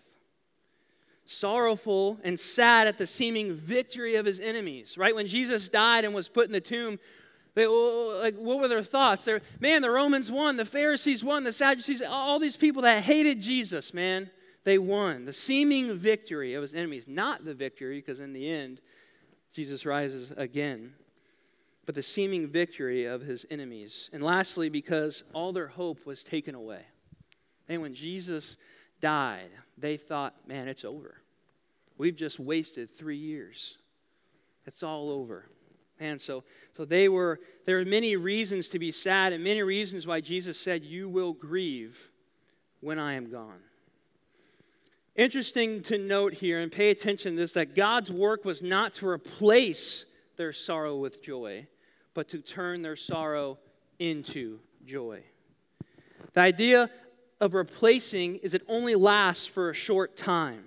Sorrowful 1.26 2.20
and 2.24 2.40
sad 2.40 2.88
at 2.88 2.98
the 2.98 3.08
seeming 3.08 3.54
victory 3.56 4.16
of 4.16 4.26
his 4.26 4.40
enemies, 4.40 4.98
right? 4.98 5.16
When 5.16 5.28
Jesus 5.28 5.70
died 5.70 6.06
and 6.06 6.14
was 6.14 6.28
put 6.28 6.46
in 6.46 6.52
the 6.52 6.62
tomb, 6.62 7.00
they, 7.60 7.66
oh, 7.66 7.72
oh, 7.72 8.16
oh, 8.16 8.20
like, 8.22 8.36
what 8.36 8.60
were 8.60 8.68
their 8.68 8.84
thoughts? 8.84 9.24
They're, 9.24 9.42
man, 9.60 9.82
the 9.82 9.90
Romans 9.90 10.32
won, 10.32 10.58
the 10.58 10.66
Pharisees 10.66 11.24
won, 11.24 11.44
the 11.44 11.54
Sadducees, 11.54 12.02
all 12.02 12.40
these 12.40 12.58
people 12.58 12.82
that 12.84 13.04
hated 13.04 13.42
Jesus, 13.42 13.94
man, 13.94 14.30
they 14.64 14.78
won. 14.78 15.26
The 15.26 15.34
seeming 15.34 15.98
victory 15.98 16.54
of 16.54 16.62
his 16.62 16.74
enemies, 16.74 17.06
not 17.08 17.46
the 17.46 17.54
victory, 17.54 17.98
because 18.00 18.20
in 18.20 18.34
the 18.34 18.50
end, 18.50 18.82
Jesus 19.54 19.86
rises 19.86 20.32
again 20.38 20.94
but 21.90 21.96
the 21.96 22.04
seeming 22.04 22.48
victory 22.48 23.06
of 23.06 23.22
his 23.22 23.48
enemies. 23.50 24.12
And 24.14 24.22
lastly, 24.22 24.70
because 24.70 25.24
all 25.34 25.52
their 25.52 25.66
hope 25.66 26.06
was 26.06 26.22
taken 26.22 26.54
away. 26.54 26.82
And 27.68 27.82
when 27.82 27.96
Jesus 27.96 28.58
died, 29.02 29.50
they 29.76 29.98
thought, 29.98 30.36
man, 30.48 30.68
it's 30.68 30.86
over. 30.86 31.16
We've 31.98 32.16
just 32.16 32.40
wasted 32.40 32.96
three 32.96 33.18
years. 33.18 33.80
It's 34.68 34.84
all 34.84 35.10
over. 35.10 35.50
Man, 36.00 36.18
so, 36.18 36.44
so 36.72 36.86
they 36.86 37.10
were, 37.10 37.40
there 37.66 37.80
are 37.80 37.86
many 37.86 38.16
reasons 38.16 38.70
to 38.70 38.80
be 38.80 38.92
sad 38.92 39.34
and 39.34 39.44
many 39.44 39.62
reasons 39.62 40.08
why 40.08 40.22
Jesus 40.22 40.60
said, 40.60 40.84
You 40.84 41.10
will 41.10 41.34
grieve 41.34 41.98
when 42.80 42.98
I 42.98 43.14
am 43.14 43.30
gone. 43.30 43.60
Interesting 45.16 45.82
to 45.84 45.98
note 45.98 46.34
here 46.34 46.62
and 46.62 46.72
pay 46.72 46.92
attention 46.92 47.36
to 47.36 47.42
this 47.42 47.54
that 47.54 47.76
God's 47.76 48.10
work 48.10 48.46
was 48.46 48.62
not 48.62 48.94
to 48.96 49.08
replace 49.08 50.06
their 50.38 50.54
sorrow 50.54 50.96
with 50.96 51.22
joy, 51.22 51.68
but 52.14 52.30
to 52.30 52.40
turn 52.40 52.82
their 52.82 52.96
sorrow 52.96 53.58
into 54.00 54.60
joy. 54.86 55.22
The 56.34 56.40
idea 56.40 56.90
of 57.42 57.54
replacing 57.54 58.38
is 58.38 58.54
it 58.54 58.64
only 58.70 58.96
lasts 58.96 59.46
for 59.46 59.70
a 59.70 59.74
short 59.74 60.16
time. 60.16 60.64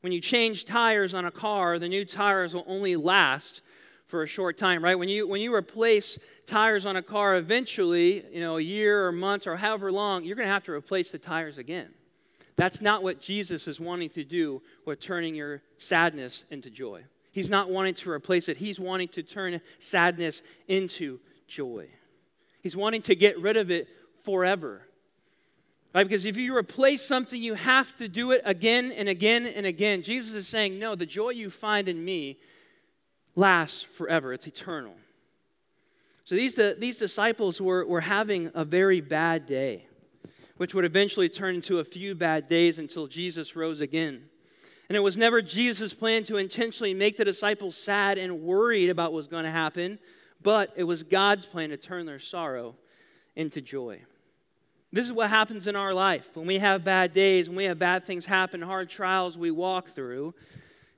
When 0.00 0.12
you 0.12 0.20
change 0.20 0.64
tires 0.64 1.14
on 1.14 1.24
a 1.24 1.30
car, 1.30 1.78
the 1.78 1.88
new 1.88 2.04
tires 2.04 2.54
will 2.54 2.64
only 2.66 2.96
last 2.96 3.62
for 4.06 4.22
a 4.22 4.26
short 4.26 4.58
time, 4.58 4.82
right? 4.82 4.98
When 4.98 5.08
you 5.08 5.26
when 5.26 5.40
you 5.40 5.54
replace 5.54 6.18
tires 6.46 6.86
on 6.86 6.96
a 6.96 7.02
car, 7.02 7.36
eventually, 7.36 8.24
you 8.32 8.40
know, 8.40 8.58
a 8.58 8.62
year 8.62 9.06
or 9.06 9.12
months 9.12 9.46
or 9.46 9.56
however 9.56 9.90
long, 9.90 10.24
you're 10.24 10.36
going 10.36 10.46
to 10.46 10.52
have 10.52 10.64
to 10.64 10.72
replace 10.72 11.10
the 11.10 11.18
tires 11.18 11.58
again. 11.58 11.88
That's 12.56 12.80
not 12.80 13.02
what 13.02 13.20
Jesus 13.20 13.66
is 13.66 13.80
wanting 13.80 14.10
to 14.10 14.24
do 14.24 14.62
with 14.84 15.00
turning 15.00 15.34
your 15.34 15.62
sadness 15.76 16.44
into 16.50 16.70
joy. 16.70 17.02
He's 17.32 17.50
not 17.50 17.68
wanting 17.68 17.94
to 17.94 18.10
replace 18.10 18.48
it. 18.48 18.56
He's 18.56 18.78
wanting 18.78 19.08
to 19.08 19.22
turn 19.22 19.60
sadness 19.80 20.42
into 20.68 21.18
joy. 21.48 21.88
He's 22.62 22.76
wanting 22.76 23.02
to 23.02 23.16
get 23.16 23.40
rid 23.40 23.56
of 23.56 23.72
it 23.72 23.88
forever. 24.22 24.82
Right? 25.92 26.04
Because 26.04 26.24
if 26.24 26.36
you 26.36 26.56
replace 26.56 27.02
something, 27.02 27.40
you 27.40 27.54
have 27.54 27.96
to 27.96 28.08
do 28.08 28.30
it 28.32 28.42
again 28.44 28.92
and 28.92 29.08
again 29.08 29.46
and 29.46 29.66
again. 29.66 30.02
Jesus 30.02 30.34
is 30.34 30.46
saying, 30.46 30.78
No, 30.78 30.94
the 30.94 31.06
joy 31.06 31.30
you 31.30 31.50
find 31.50 31.88
in 31.88 32.04
me 32.04 32.38
lasts 33.36 33.82
forever, 33.82 34.32
it's 34.32 34.46
eternal. 34.46 34.94
So 36.24 36.34
these, 36.34 36.54
the, 36.54 36.76
these 36.78 36.96
disciples 36.96 37.60
were, 37.60 37.86
were 37.86 38.00
having 38.00 38.50
a 38.54 38.64
very 38.64 39.00
bad 39.00 39.46
day, 39.46 39.86
which 40.56 40.74
would 40.74 40.84
eventually 40.84 41.28
turn 41.28 41.54
into 41.54 41.80
a 41.80 41.84
few 41.84 42.14
bad 42.14 42.48
days 42.48 42.78
until 42.78 43.06
Jesus 43.06 43.54
rose 43.54 43.80
again. 43.80 44.22
And 44.88 44.96
it 44.96 45.00
was 45.00 45.16
never 45.16 45.42
Jesus' 45.42 45.92
plan 45.92 46.24
to 46.24 46.36
intentionally 46.36 46.94
make 46.94 47.16
the 47.16 47.24
disciples 47.24 47.76
sad 47.76 48.18
and 48.18 48.42
worried 48.42 48.90
about 48.90 49.12
what 49.12 49.18
was 49.18 49.28
going 49.28 49.44
to 49.44 49.50
happen, 49.50 49.98
but 50.42 50.72
it 50.76 50.84
was 50.84 51.02
God's 51.02 51.46
plan 51.46 51.70
to 51.70 51.76
turn 51.76 52.06
their 52.06 52.18
sorrow 52.18 52.74
into 53.36 53.60
joy. 53.60 54.00
This 54.92 55.06
is 55.06 55.12
what 55.12 55.28
happens 55.28 55.66
in 55.66 55.74
our 55.74 55.92
life. 55.92 56.30
When 56.34 56.46
we 56.46 56.58
have 56.58 56.84
bad 56.84 57.12
days, 57.12 57.48
when 57.48 57.56
we 57.56 57.64
have 57.64 57.78
bad 57.78 58.06
things 58.06 58.24
happen, 58.24 58.62
hard 58.62 58.88
trials 58.88 59.36
we 59.36 59.50
walk 59.50 59.94
through, 59.94 60.34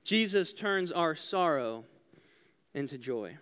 Jesus 0.03 0.53
turns 0.53 0.91
our 0.91 1.15
sorrow 1.15 1.83
into 2.77 2.97
joy. 2.97 3.35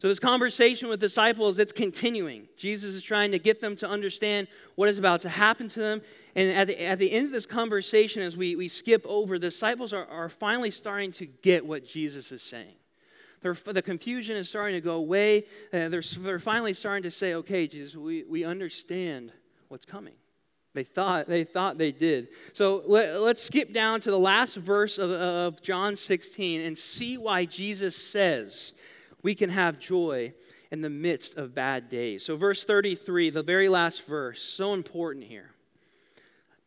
So, 0.00 0.08
this 0.08 0.18
conversation 0.18 0.88
with 0.88 0.98
disciples, 0.98 1.58
it's 1.58 1.72
continuing. 1.72 2.48
Jesus 2.56 2.94
is 2.94 3.02
trying 3.02 3.30
to 3.32 3.38
get 3.38 3.60
them 3.60 3.76
to 3.76 3.88
understand 3.88 4.48
what 4.74 4.88
is 4.88 4.98
about 4.98 5.20
to 5.20 5.28
happen 5.28 5.68
to 5.68 5.80
them. 5.80 6.02
And 6.34 6.50
at 6.50 6.66
the, 6.66 6.82
at 6.82 6.98
the 6.98 7.12
end 7.12 7.26
of 7.26 7.32
this 7.32 7.46
conversation, 7.46 8.22
as 8.22 8.36
we, 8.36 8.56
we 8.56 8.66
skip 8.66 9.04
over, 9.06 9.38
the 9.38 9.48
disciples 9.48 9.92
are, 9.92 10.06
are 10.06 10.28
finally 10.28 10.72
starting 10.72 11.12
to 11.12 11.26
get 11.26 11.64
what 11.64 11.86
Jesus 11.86 12.32
is 12.32 12.42
saying. 12.42 12.74
They're, 13.42 13.54
the 13.54 13.82
confusion 13.82 14.36
is 14.36 14.48
starting 14.48 14.74
to 14.74 14.80
go 14.80 14.94
away. 14.94 15.44
Uh, 15.72 15.88
they're, 15.88 16.02
they're 16.18 16.40
finally 16.40 16.74
starting 16.74 17.02
to 17.04 17.10
say, 17.10 17.34
okay, 17.34 17.66
Jesus, 17.66 17.94
we, 17.94 18.24
we 18.24 18.44
understand 18.44 19.32
what's 19.68 19.86
coming. 19.86 20.14
They 20.74 20.84
thought 20.84 21.28
they 21.28 21.44
thought 21.44 21.76
they 21.76 21.92
did. 21.92 22.28
So 22.54 22.82
let, 22.86 23.10
us 23.10 23.42
skip 23.42 23.72
down 23.72 24.00
to 24.02 24.10
the 24.10 24.18
last 24.18 24.56
verse 24.56 24.98
of, 24.98 25.10
of 25.10 25.62
John 25.62 25.96
16 25.96 26.62
and 26.62 26.76
see 26.76 27.18
why 27.18 27.44
Jesus 27.44 27.94
says 27.94 28.72
we 29.22 29.34
can 29.34 29.50
have 29.50 29.78
joy 29.78 30.32
in 30.70 30.80
the 30.80 30.90
midst 30.90 31.36
of 31.36 31.54
bad 31.54 31.90
days. 31.90 32.24
So, 32.24 32.36
verse 32.36 32.64
33, 32.64 33.28
the 33.30 33.42
very 33.42 33.68
last 33.68 34.06
verse, 34.06 34.42
so 34.42 34.72
important 34.72 35.26
here. 35.26 35.50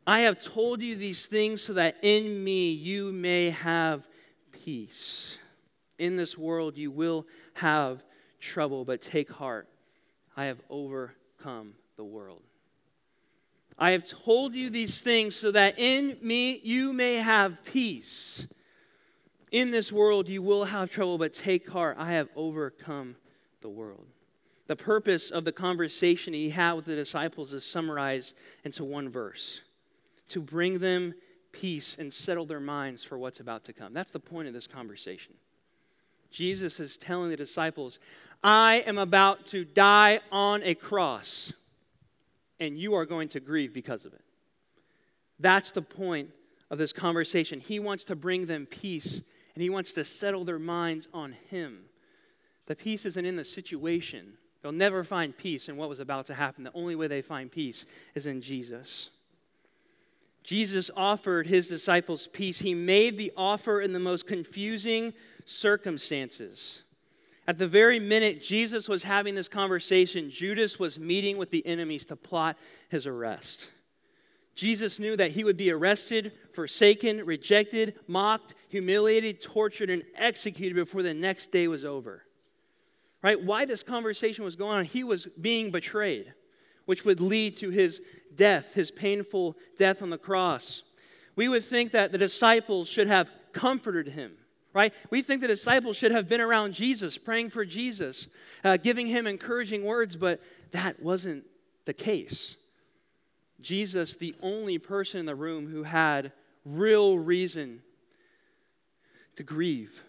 I 0.08 0.20
have 0.22 0.40
told 0.40 0.82
you 0.82 0.96
these 0.96 1.26
things 1.26 1.64
so 1.64 1.74
that 1.74 1.98
in 2.04 2.44
me 2.44 2.72
you 2.72 3.12
may 3.12 3.50
have 3.50 4.08
peace. 4.52 5.40
In 5.98 6.16
this 6.16 6.38
world 6.38 6.78
you 6.78 6.92
will 6.92 7.26
have 7.56 8.04
trouble, 8.40 8.86
but 8.86 9.02
take 9.02 9.30
heart. 9.30 9.68
I 10.38 10.46
have 10.46 10.62
overcome 10.70 11.74
the 11.98 12.04
world. 12.04 12.44
I 13.78 13.92
have 13.92 14.08
told 14.08 14.56
you 14.56 14.70
these 14.70 15.02
things 15.02 15.36
so 15.36 15.52
that 15.52 15.78
in 15.78 16.18
me 16.22 16.60
you 16.64 16.94
may 16.94 17.16
have 17.16 17.64
peace. 17.66 18.48
In 19.52 19.72
this 19.72 19.92
world 19.92 20.30
you 20.30 20.42
will 20.42 20.66
have 20.66 20.90
trouble, 20.90 21.18
but 21.18 21.34
take 21.34 21.70
heart. 21.70 21.98
I 22.00 22.14
have 22.14 22.30
overcome 22.36 23.16
the 23.62 23.70
world. 23.70 24.06
The 24.68 24.76
purpose 24.76 25.30
of 25.30 25.46
the 25.46 25.52
conversation 25.52 26.34
he 26.34 26.50
had 26.50 26.74
with 26.74 26.86
the 26.86 26.96
disciples 26.96 27.54
is 27.54 27.66
summarized 27.66 28.34
into 28.64 28.84
one 28.84 29.10
verse 29.10 29.62
to 30.30 30.42
bring 30.42 30.80
them 30.80 31.14
peace 31.52 31.98
and 32.00 32.12
settle 32.12 32.46
their 32.46 32.60
minds 32.60 33.04
for 33.04 33.18
what's 33.18 33.40
about 33.40 33.64
to 33.66 33.74
come. 33.74 33.94
That's 33.94 34.12
the 34.12 34.20
point 34.20 34.48
of 34.48 34.54
this 34.54 34.68
conversation. 34.68 35.34
Jesus 36.32 36.80
is 36.80 36.98
telling 36.98 37.30
the 37.30 37.38
disciples, 37.38 38.00
I 38.44 38.84
am 38.88 38.98
about 38.98 39.46
to 39.48 39.64
die 39.64 40.20
on 40.32 40.64
a 40.64 40.76
cross 40.76 41.54
and 42.60 42.78
you 42.78 42.94
are 42.96 43.06
going 43.06 43.30
to 43.30 43.40
grieve 43.40 43.74
because 43.74 44.06
of 44.06 44.14
it. 44.14 44.22
That's 45.40 45.72
the 45.72 45.82
point 45.82 46.30
of 46.70 46.78
this 46.78 46.94
conversation. 46.94 47.60
He 47.60 47.80
wants 47.80 48.06
to 48.06 48.16
bring 48.16 48.46
them 48.46 48.66
peace 48.66 49.22
and 49.54 49.62
he 49.62 49.70
wants 49.70 49.94
to 49.94 50.04
settle 50.04 50.44
their 50.46 50.60
minds 50.60 51.08
on 51.14 51.36
him. 51.50 51.86
The 52.68 52.76
peace 52.76 53.06
isn't 53.06 53.26
in 53.26 53.36
the 53.36 53.44
situation. 53.44 54.34
They'll 54.62 54.72
never 54.72 55.04
find 55.04 55.38
peace 55.38 55.70
in 55.70 55.78
what 55.78 55.90
was 55.90 56.00
about 56.00 56.28
to 56.28 56.34
happen. 56.34 56.64
The 56.64 56.74
only 56.74 56.96
way 56.96 57.08
they 57.08 57.22
find 57.22 57.52
peace 57.52 57.86
is 58.16 58.26
in 58.26 58.42
Jesus. 58.42 59.12
Jesus 60.44 60.92
offered 60.96 61.48
his 61.48 61.68
disciples 61.68 62.28
peace. 62.32 62.60
He 62.60 62.74
made 62.74 63.18
the 63.18 63.32
offer 63.36 63.82
in 63.82 63.94
the 63.94 64.00
most 64.00 64.28
confusing 64.28 65.14
circumstances. 65.46 66.84
At 67.48 67.60
the 67.60 67.68
very 67.68 68.00
minute 68.00 68.42
Jesus 68.42 68.90
was 68.90 69.04
having 69.04 69.36
this 69.36 69.48
conversation, 69.48 70.32
Judas 70.32 70.80
was 70.80 70.98
meeting 70.98 71.38
with 71.38 71.52
the 71.52 71.66
enemies 71.66 72.06
to 72.06 72.16
plot 72.16 72.58
his 72.90 73.06
arrest. 73.06 73.70
Jesus 74.56 75.00
knew 75.00 75.18
that 75.18 75.32
he 75.32 75.44
would 75.44 75.58
be 75.58 75.70
arrested, 75.70 76.32
forsaken, 76.54 77.26
rejected, 77.26 78.00
mocked, 78.08 78.56
humiliated, 78.70 79.42
tortured, 79.42 79.90
and 79.90 80.04
executed 80.16 80.76
before 80.76 81.04
the 81.04 81.14
next 81.14 81.52
day 81.52 81.68
was 81.68 81.84
over. 81.86 82.24
Right? 83.22 83.42
Why 83.42 83.66
this 83.66 83.84
conversation 83.84 84.46
was 84.46 84.56
going 84.56 84.78
on, 84.78 84.86
he 84.86 85.04
was 85.04 85.28
being 85.40 85.72
betrayed, 85.72 86.34
which 86.86 87.04
would 87.04 87.20
lead 87.20 87.58
to 87.58 87.70
his 87.70 88.02
death, 88.36 88.74
his 88.74 88.92
painful 88.92 89.58
death 89.78 90.02
on 90.02 90.10
the 90.10 90.18
cross. 90.18 90.84
We 91.36 91.50
would 91.50 91.66
think 91.66 91.92
that 91.92 92.12
the 92.12 92.18
disciples 92.18 92.88
should 92.88 93.08
have 93.08 93.30
comforted 93.52 94.08
him 94.08 94.38
right? 94.76 94.94
We 95.10 95.22
think 95.22 95.42
the 95.42 95.48
disciples 95.48 95.96
should 95.96 96.12
have 96.12 96.28
been 96.28 96.42
around 96.42 96.74
Jesus, 96.74 97.18
praying 97.18 97.50
for 97.50 97.64
Jesus, 97.64 98.28
uh, 98.64 98.76
giving 98.76 99.08
him 99.08 99.26
encouraging 99.26 99.86
words, 99.86 100.18
but 100.18 100.42
that 100.72 101.02
wasn't 101.02 101.46
the 101.86 101.94
case. 101.94 102.58
Jesus, 103.62 104.18
the 104.18 104.36
only 104.44 104.78
person 104.78 105.22
in 105.22 105.26
the 105.26 105.34
room 105.34 105.68
who 105.68 105.84
had 105.84 106.34
real 106.66 107.18
reason 107.18 107.82
to 109.38 109.44
grieve 109.44 110.04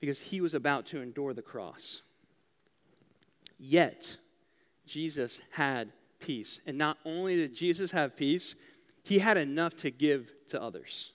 because 0.00 0.18
he 0.18 0.40
was 0.40 0.54
about 0.54 0.86
to 0.86 1.00
endure 1.00 1.32
the 1.32 1.42
cross. 1.42 2.02
Yet, 3.60 4.16
Jesus 4.86 5.40
had 5.50 5.92
peace. 6.18 6.60
And 6.66 6.76
not 6.76 6.98
only 7.04 7.36
did 7.36 7.54
Jesus 7.54 7.92
have 7.92 8.16
peace, 8.16 8.56
he 9.04 9.20
had 9.20 9.36
enough 9.36 9.76
to 9.76 9.90
give 9.90 10.32
to 10.48 10.60
others. 10.60 11.12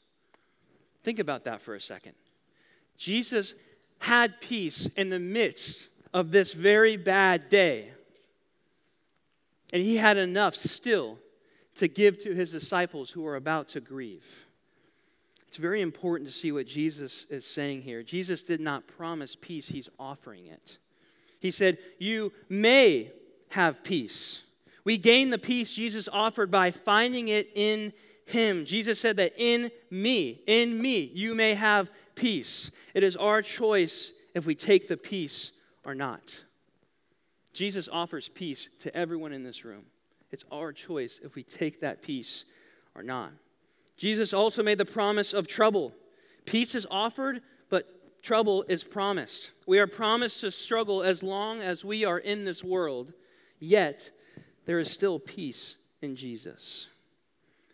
Think 1.03 1.19
about 1.19 1.43
that 1.45 1.61
for 1.61 1.75
a 1.75 1.81
second. 1.81 2.13
Jesus 2.97 3.53
had 3.99 4.39
peace 4.41 4.89
in 4.95 5.09
the 5.09 5.19
midst 5.19 5.89
of 6.13 6.31
this 6.31 6.51
very 6.51 6.97
bad 6.97 7.49
day. 7.49 7.91
And 9.71 9.81
he 9.81 9.97
had 9.97 10.17
enough 10.17 10.55
still 10.55 11.17
to 11.77 11.87
give 11.87 12.21
to 12.23 12.35
his 12.35 12.51
disciples 12.51 13.09
who 13.09 13.21
were 13.21 13.35
about 13.35 13.69
to 13.69 13.81
grieve. 13.81 14.25
It's 15.47 15.57
very 15.57 15.81
important 15.81 16.29
to 16.29 16.35
see 16.35 16.51
what 16.51 16.67
Jesus 16.67 17.25
is 17.29 17.45
saying 17.45 17.81
here. 17.81 18.03
Jesus 18.03 18.43
did 18.43 18.59
not 18.59 18.87
promise 18.87 19.35
peace, 19.39 19.67
he's 19.67 19.89
offering 19.99 20.47
it. 20.47 20.77
He 21.39 21.51
said, 21.51 21.77
You 21.99 22.31
may 22.49 23.11
have 23.49 23.83
peace. 23.83 24.41
We 24.83 24.97
gain 24.97 25.29
the 25.29 25.37
peace 25.37 25.71
Jesus 25.71 26.09
offered 26.11 26.51
by 26.51 26.71
finding 26.71 27.27
it 27.27 27.49
in 27.55 27.93
him. 28.25 28.65
Jesus 28.65 28.99
said 28.99 29.17
that 29.17 29.33
in 29.37 29.71
me, 29.89 30.41
in 30.47 30.81
me, 30.81 31.11
you 31.13 31.35
may 31.35 31.53
have 31.53 31.91
peace. 32.15 32.71
It 32.93 33.03
is 33.03 33.15
our 33.15 33.41
choice 33.41 34.13
if 34.33 34.45
we 34.45 34.55
take 34.55 34.87
the 34.87 34.97
peace 34.97 35.51
or 35.83 35.95
not. 35.95 36.43
Jesus 37.53 37.87
offers 37.91 38.29
peace 38.29 38.69
to 38.79 38.95
everyone 38.95 39.31
in 39.31 39.43
this 39.43 39.63
room. 39.63 39.85
It's 40.31 40.45
our 40.51 40.73
choice 40.73 41.19
if 41.23 41.35
we 41.35 41.43
take 41.43 41.81
that 41.81 42.01
peace 42.01 42.45
or 42.95 43.03
not. 43.03 43.31
Jesus 43.97 44.33
also 44.33 44.63
made 44.63 44.79
the 44.79 44.85
promise 44.85 45.33
of 45.33 45.47
trouble. 45.47 45.93
Peace 46.45 46.73
is 46.73 46.87
offered, 46.89 47.41
but 47.69 48.23
trouble 48.23 48.65
is 48.67 48.83
promised. 48.83 49.51
We 49.67 49.77
are 49.79 49.87
promised 49.87 50.41
to 50.41 50.49
struggle 50.49 51.03
as 51.03 51.21
long 51.21 51.61
as 51.61 51.85
we 51.85 52.03
are 52.03 52.17
in 52.17 52.45
this 52.45 52.63
world, 52.63 53.13
yet 53.59 54.09
there 54.65 54.79
is 54.79 54.89
still 54.89 55.19
peace 55.19 55.77
in 56.01 56.15
Jesus. 56.15 56.87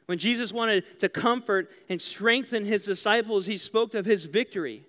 When 0.10 0.18
Jesus 0.18 0.52
wanted 0.52 0.86
to 1.02 1.08
comfort 1.08 1.70
and 1.88 2.02
strengthen 2.02 2.66
his 2.66 2.84
disciples, 2.84 3.46
he 3.46 3.58
spoke 3.58 3.94
of 3.94 4.06
his 4.06 4.26
victory 4.26 4.84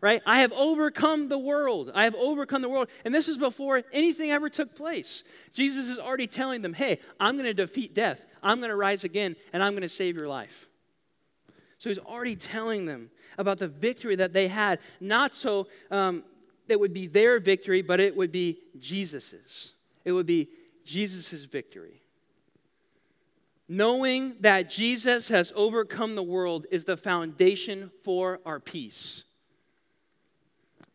right? 0.00 0.20
I 0.26 0.40
have 0.40 0.52
overcome 0.54 1.28
the 1.28 1.38
world. 1.38 1.92
I 1.94 2.04
have 2.04 2.16
overcome 2.16 2.60
the 2.60 2.68
world. 2.68 2.88
And 3.04 3.14
this 3.14 3.28
is 3.28 3.38
before 3.38 3.82
anything 3.92 4.32
ever 4.32 4.50
took 4.50 4.74
place. 4.74 5.22
Jesus 5.52 5.86
is 5.86 5.96
already 5.96 6.26
telling 6.26 6.60
them, 6.60 6.74
hey, 6.74 6.98
I'm 7.20 7.36
going 7.36 7.44
to 7.44 7.54
defeat 7.54 7.94
death. 7.94 8.18
I'm 8.42 8.58
going 8.58 8.70
to 8.70 8.76
rise 8.76 9.04
again, 9.04 9.36
and 9.52 9.62
I'm 9.62 9.74
going 9.74 9.82
to 9.82 9.88
save 9.88 10.16
your 10.16 10.26
life. 10.26 10.66
So 11.78 11.88
he's 11.88 12.00
already 12.00 12.34
telling 12.34 12.84
them 12.84 13.10
about 13.38 13.58
the 13.58 13.68
victory 13.68 14.16
that 14.16 14.32
they 14.32 14.48
had, 14.48 14.80
not 15.00 15.36
so 15.36 15.68
um, 15.92 16.24
it 16.68 16.80
would 16.80 16.92
be 16.92 17.06
their 17.06 17.38
victory, 17.38 17.80
but 17.80 18.00
it 18.00 18.16
would 18.16 18.32
be 18.32 18.58
Jesus's. 18.80 19.74
It 20.04 20.10
would 20.10 20.26
be 20.26 20.48
Jesus's 20.84 21.44
victory. 21.44 22.01
Knowing 23.68 24.34
that 24.40 24.68
Jesus 24.68 25.28
has 25.28 25.52
overcome 25.54 26.14
the 26.14 26.22
world 26.22 26.66
is 26.70 26.84
the 26.84 26.96
foundation 26.96 27.90
for 28.04 28.40
our 28.44 28.60
peace. 28.60 29.24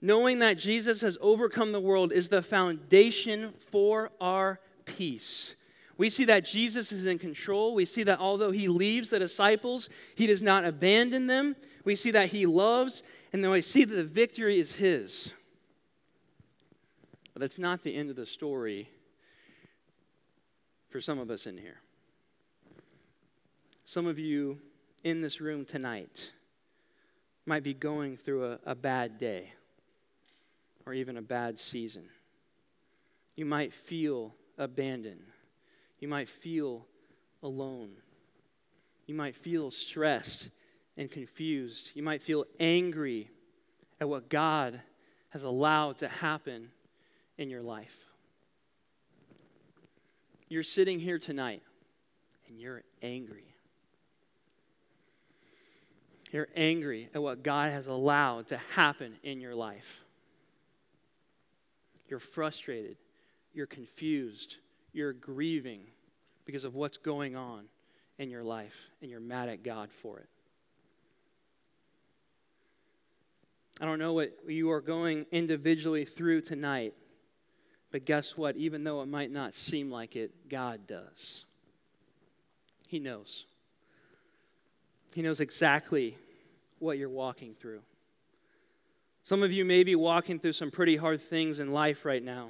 Knowing 0.02 0.40
that 0.40 0.58
Jesus 0.58 1.02
has 1.02 1.18
overcome 1.22 1.72
the 1.72 1.80
world 1.80 2.12
is 2.12 2.30
the 2.30 2.42
foundation 2.42 3.54
for 3.72 4.12
our 4.22 4.60
peace. 4.86 5.56
We 5.98 6.10
see 6.12 6.26
that 6.26 6.46
Jesus 6.46 6.92
is 6.92 7.08
in 7.08 7.18
control. 7.18 7.74
We 7.74 7.86
see 7.86 8.04
that 8.04 8.20
although 8.20 8.52
he 8.52 8.68
leaves 8.68 9.10
the 9.10 9.18
disciples, 9.18 9.90
he 10.16 10.28
does 10.28 10.44
not 10.44 10.66
abandon 10.66 11.26
them. 11.26 11.56
We 11.84 11.96
see 11.96 12.12
that 12.12 12.30
he 12.30 12.46
loves, 12.46 13.02
and 13.34 13.44
then 13.44 13.50
we 13.50 13.62
see 13.62 13.84
that 13.84 13.96
the 13.96 14.04
victory 14.04 14.60
is 14.60 14.76
his. 14.76 15.32
But 17.34 17.42
that's 17.42 17.58
not 17.58 17.84
the 17.84 17.96
end 17.96 18.12
of 18.12 18.16
the 18.16 18.26
story 18.26 18.90
for 20.90 21.02
some 21.02 21.18
of 21.18 21.32
us 21.32 21.48
in 21.48 21.58
here. 21.58 21.82
Some 23.88 24.06
of 24.06 24.20
you 24.20 24.60
in 25.06 25.22
this 25.22 25.40
room 25.40 25.64
tonight 25.64 26.34
might 27.46 27.64
be 27.64 27.74
going 27.74 28.18
through 28.18 28.52
a, 28.52 28.60
a 28.66 28.76
bad 28.76 29.18
day 29.18 29.54
or 30.86 30.94
even 30.94 31.16
a 31.16 31.22
bad 31.22 31.58
season. 31.58 32.04
You 33.38 33.46
might 33.46 33.74
feel 33.74 34.36
abandoned. 34.58 35.24
You 36.00 36.10
might 36.10 36.28
feel 36.28 36.86
alone. 37.42 37.92
You 39.06 39.16
might 39.16 39.38
feel 39.38 39.72
stressed 39.72 40.50
and 40.98 41.10
confused. 41.10 41.92
You 41.94 42.04
might 42.04 42.22
feel 42.22 42.44
angry 42.60 43.30
at 44.02 44.10
what 44.10 44.28
God 44.28 44.82
has 45.30 45.44
allowed 45.44 46.00
to 46.00 46.10
happen 46.10 46.72
in 47.38 47.50
your 47.50 47.62
life. 47.62 47.96
You're 50.50 50.64
sitting 50.64 51.00
here 51.00 51.20
tonight 51.20 51.64
and 52.50 52.60
you're 52.60 52.84
angry. 53.02 53.54
You're 56.38 56.50
angry 56.56 57.10
at 57.16 57.24
what 57.24 57.42
God 57.42 57.72
has 57.72 57.88
allowed 57.88 58.50
to 58.50 58.58
happen 58.76 59.16
in 59.24 59.42
your 59.42 59.56
life. 59.56 60.04
You're 62.08 62.20
frustrated. 62.20 62.98
You're 63.56 63.66
confused. 63.66 64.58
You're 64.94 65.14
grieving 65.14 65.80
because 66.46 66.64
of 66.64 66.76
what's 66.76 66.98
going 66.98 67.36
on 67.36 67.64
in 68.20 68.30
your 68.30 68.44
life, 68.44 68.76
and 69.02 69.10
you're 69.10 69.20
mad 69.20 69.50
at 69.50 69.64
God 69.64 69.90
for 70.04 70.20
it. 70.20 70.30
I 73.82 73.86
don't 73.86 73.98
know 73.98 74.14
what 74.14 74.38
you 74.48 74.70
are 74.70 74.80
going 74.82 75.26
individually 75.32 76.06
through 76.06 76.42
tonight, 76.42 76.94
but 77.92 78.06
guess 78.06 78.38
what? 78.38 78.56
Even 78.58 78.84
though 78.84 79.02
it 79.02 79.08
might 79.08 79.32
not 79.32 79.56
seem 79.56 79.90
like 79.90 80.16
it, 80.16 80.48
God 80.48 80.86
does. 80.86 81.46
He 82.88 83.00
knows. 83.00 83.46
He 85.16 85.24
knows 85.24 85.40
exactly 85.40 86.16
what 86.80 86.98
you're 86.98 87.10
walking 87.10 87.56
through. 87.60 87.82
Some 89.24 89.44
of 89.44 89.52
you 89.52 89.66
may 89.66 89.84
be 89.84 89.96
walking 89.96 90.40
through 90.40 90.54
some 90.54 90.72
pretty 90.72 90.96
hard 90.96 91.22
things 91.22 91.60
in 91.60 91.72
life 91.72 92.06
right 92.06 92.24
now. 92.24 92.50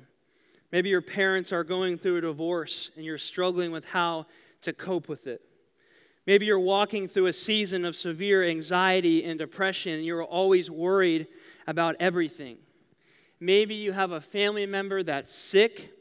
Maybe 0.71 0.89
your 0.89 1.01
parents 1.01 1.51
are 1.51 1.63
going 1.63 1.97
through 1.97 2.17
a 2.17 2.21
divorce 2.21 2.91
and 2.95 3.05
you're 3.05 3.17
struggling 3.17 3.71
with 3.71 3.85
how 3.85 4.25
to 4.61 4.73
cope 4.73 5.07
with 5.07 5.27
it. 5.27 5.41
Maybe 6.25 6.45
you're 6.45 6.59
walking 6.59 7.07
through 7.07 7.27
a 7.27 7.33
season 7.33 7.85
of 7.85 7.95
severe 7.95 8.47
anxiety 8.47 9.23
and 9.23 9.39
depression 9.39 9.93
and 9.93 10.05
you're 10.05 10.23
always 10.23 10.69
worried 10.69 11.27
about 11.67 11.95
everything. 11.99 12.57
Maybe 13.39 13.75
you 13.75 13.93
have 13.93 14.11
a 14.11 14.19
family 14.19 14.65
member 14.65 15.03
that's 15.03 15.33
sick 15.33 15.93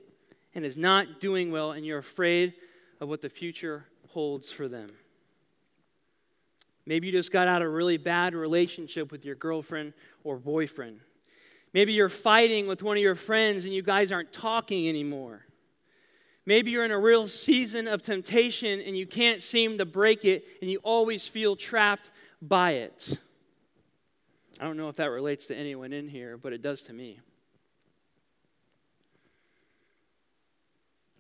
and 0.54 0.64
is 0.64 0.76
not 0.76 1.20
doing 1.20 1.52
well 1.52 1.72
and 1.72 1.86
you're 1.86 1.98
afraid 1.98 2.54
of 3.00 3.08
what 3.08 3.22
the 3.22 3.28
future 3.28 3.84
holds 4.08 4.50
for 4.50 4.68
them. 4.68 4.90
Maybe 6.86 7.08
you 7.08 7.12
just 7.12 7.32
got 7.32 7.48
out 7.48 7.62
of 7.62 7.68
a 7.68 7.70
really 7.70 7.96
bad 7.96 8.34
relationship 8.34 9.10
with 9.10 9.24
your 9.24 9.34
girlfriend 9.34 9.92
or 10.22 10.36
boyfriend. 10.36 11.00
Maybe 11.72 11.92
you're 11.92 12.08
fighting 12.08 12.68
with 12.68 12.82
one 12.82 12.96
of 12.96 13.02
your 13.02 13.16
friends 13.16 13.64
and 13.64 13.74
you 13.74 13.82
guys 13.82 14.12
aren't 14.12 14.32
talking 14.32 14.88
anymore. 14.88 15.44
Maybe 16.46 16.70
you're 16.70 16.84
in 16.84 16.92
a 16.92 16.98
real 16.98 17.26
season 17.26 17.88
of 17.88 18.02
temptation 18.02 18.80
and 18.80 18.96
you 18.96 19.04
can't 19.04 19.42
seem 19.42 19.78
to 19.78 19.84
break 19.84 20.24
it 20.24 20.44
and 20.62 20.70
you 20.70 20.78
always 20.84 21.26
feel 21.26 21.56
trapped 21.56 22.12
by 22.40 22.72
it. 22.72 23.18
I 24.60 24.64
don't 24.64 24.76
know 24.76 24.88
if 24.88 24.96
that 24.96 25.10
relates 25.10 25.46
to 25.46 25.56
anyone 25.56 25.92
in 25.92 26.08
here, 26.08 26.38
but 26.38 26.52
it 26.52 26.62
does 26.62 26.82
to 26.82 26.92
me. 26.92 27.18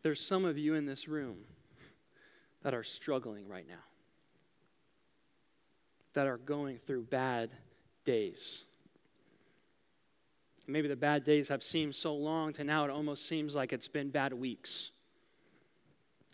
There's 0.02 0.24
some 0.24 0.44
of 0.44 0.56
you 0.56 0.74
in 0.74 0.86
this 0.86 1.08
room 1.08 1.38
that 2.62 2.72
are 2.72 2.84
struggling 2.84 3.48
right 3.48 3.66
now 3.68 3.82
that 6.16 6.26
are 6.26 6.38
going 6.38 6.78
through 6.86 7.02
bad 7.02 7.50
days. 8.06 8.62
Maybe 10.66 10.88
the 10.88 10.96
bad 10.96 11.24
days 11.24 11.48
have 11.48 11.62
seemed 11.62 11.94
so 11.94 12.14
long 12.14 12.54
to 12.54 12.64
now 12.64 12.86
it 12.86 12.90
almost 12.90 13.28
seems 13.28 13.54
like 13.54 13.74
it's 13.74 13.86
been 13.86 14.08
bad 14.08 14.32
weeks. 14.32 14.92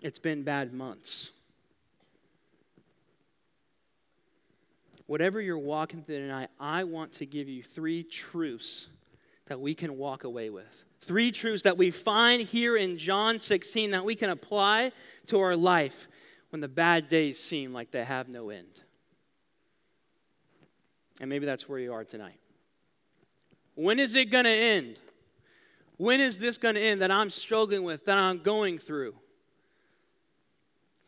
It's 0.00 0.20
been 0.20 0.44
bad 0.44 0.72
months. 0.72 1.32
Whatever 5.06 5.40
you're 5.40 5.58
walking 5.58 6.04
through 6.04 6.20
tonight, 6.20 6.50
I 6.60 6.84
want 6.84 7.14
to 7.14 7.26
give 7.26 7.48
you 7.48 7.64
three 7.64 8.04
truths 8.04 8.86
that 9.46 9.60
we 9.60 9.74
can 9.74 9.98
walk 9.98 10.22
away 10.22 10.48
with. 10.48 10.84
Three 11.00 11.32
truths 11.32 11.64
that 11.64 11.76
we 11.76 11.90
find 11.90 12.40
here 12.40 12.76
in 12.76 12.98
John 12.98 13.40
16 13.40 13.90
that 13.90 14.04
we 14.04 14.14
can 14.14 14.30
apply 14.30 14.92
to 15.26 15.40
our 15.40 15.56
life 15.56 16.06
when 16.50 16.60
the 16.60 16.68
bad 16.68 17.08
days 17.08 17.40
seem 17.40 17.72
like 17.72 17.90
they 17.90 18.04
have 18.04 18.28
no 18.28 18.50
end. 18.50 18.82
And 21.20 21.28
maybe 21.28 21.46
that's 21.46 21.68
where 21.68 21.78
you 21.78 21.92
are 21.92 22.04
tonight. 22.04 22.38
When 23.74 23.98
is 23.98 24.14
it 24.14 24.30
going 24.30 24.44
to 24.44 24.50
end? 24.50 24.98
When 25.96 26.20
is 26.20 26.38
this 26.38 26.58
going 26.58 26.74
to 26.74 26.80
end 26.80 27.00
that 27.02 27.10
I'm 27.10 27.30
struggling 27.30 27.84
with, 27.84 28.04
that 28.06 28.18
I'm 28.18 28.42
going 28.42 28.78
through? 28.78 29.14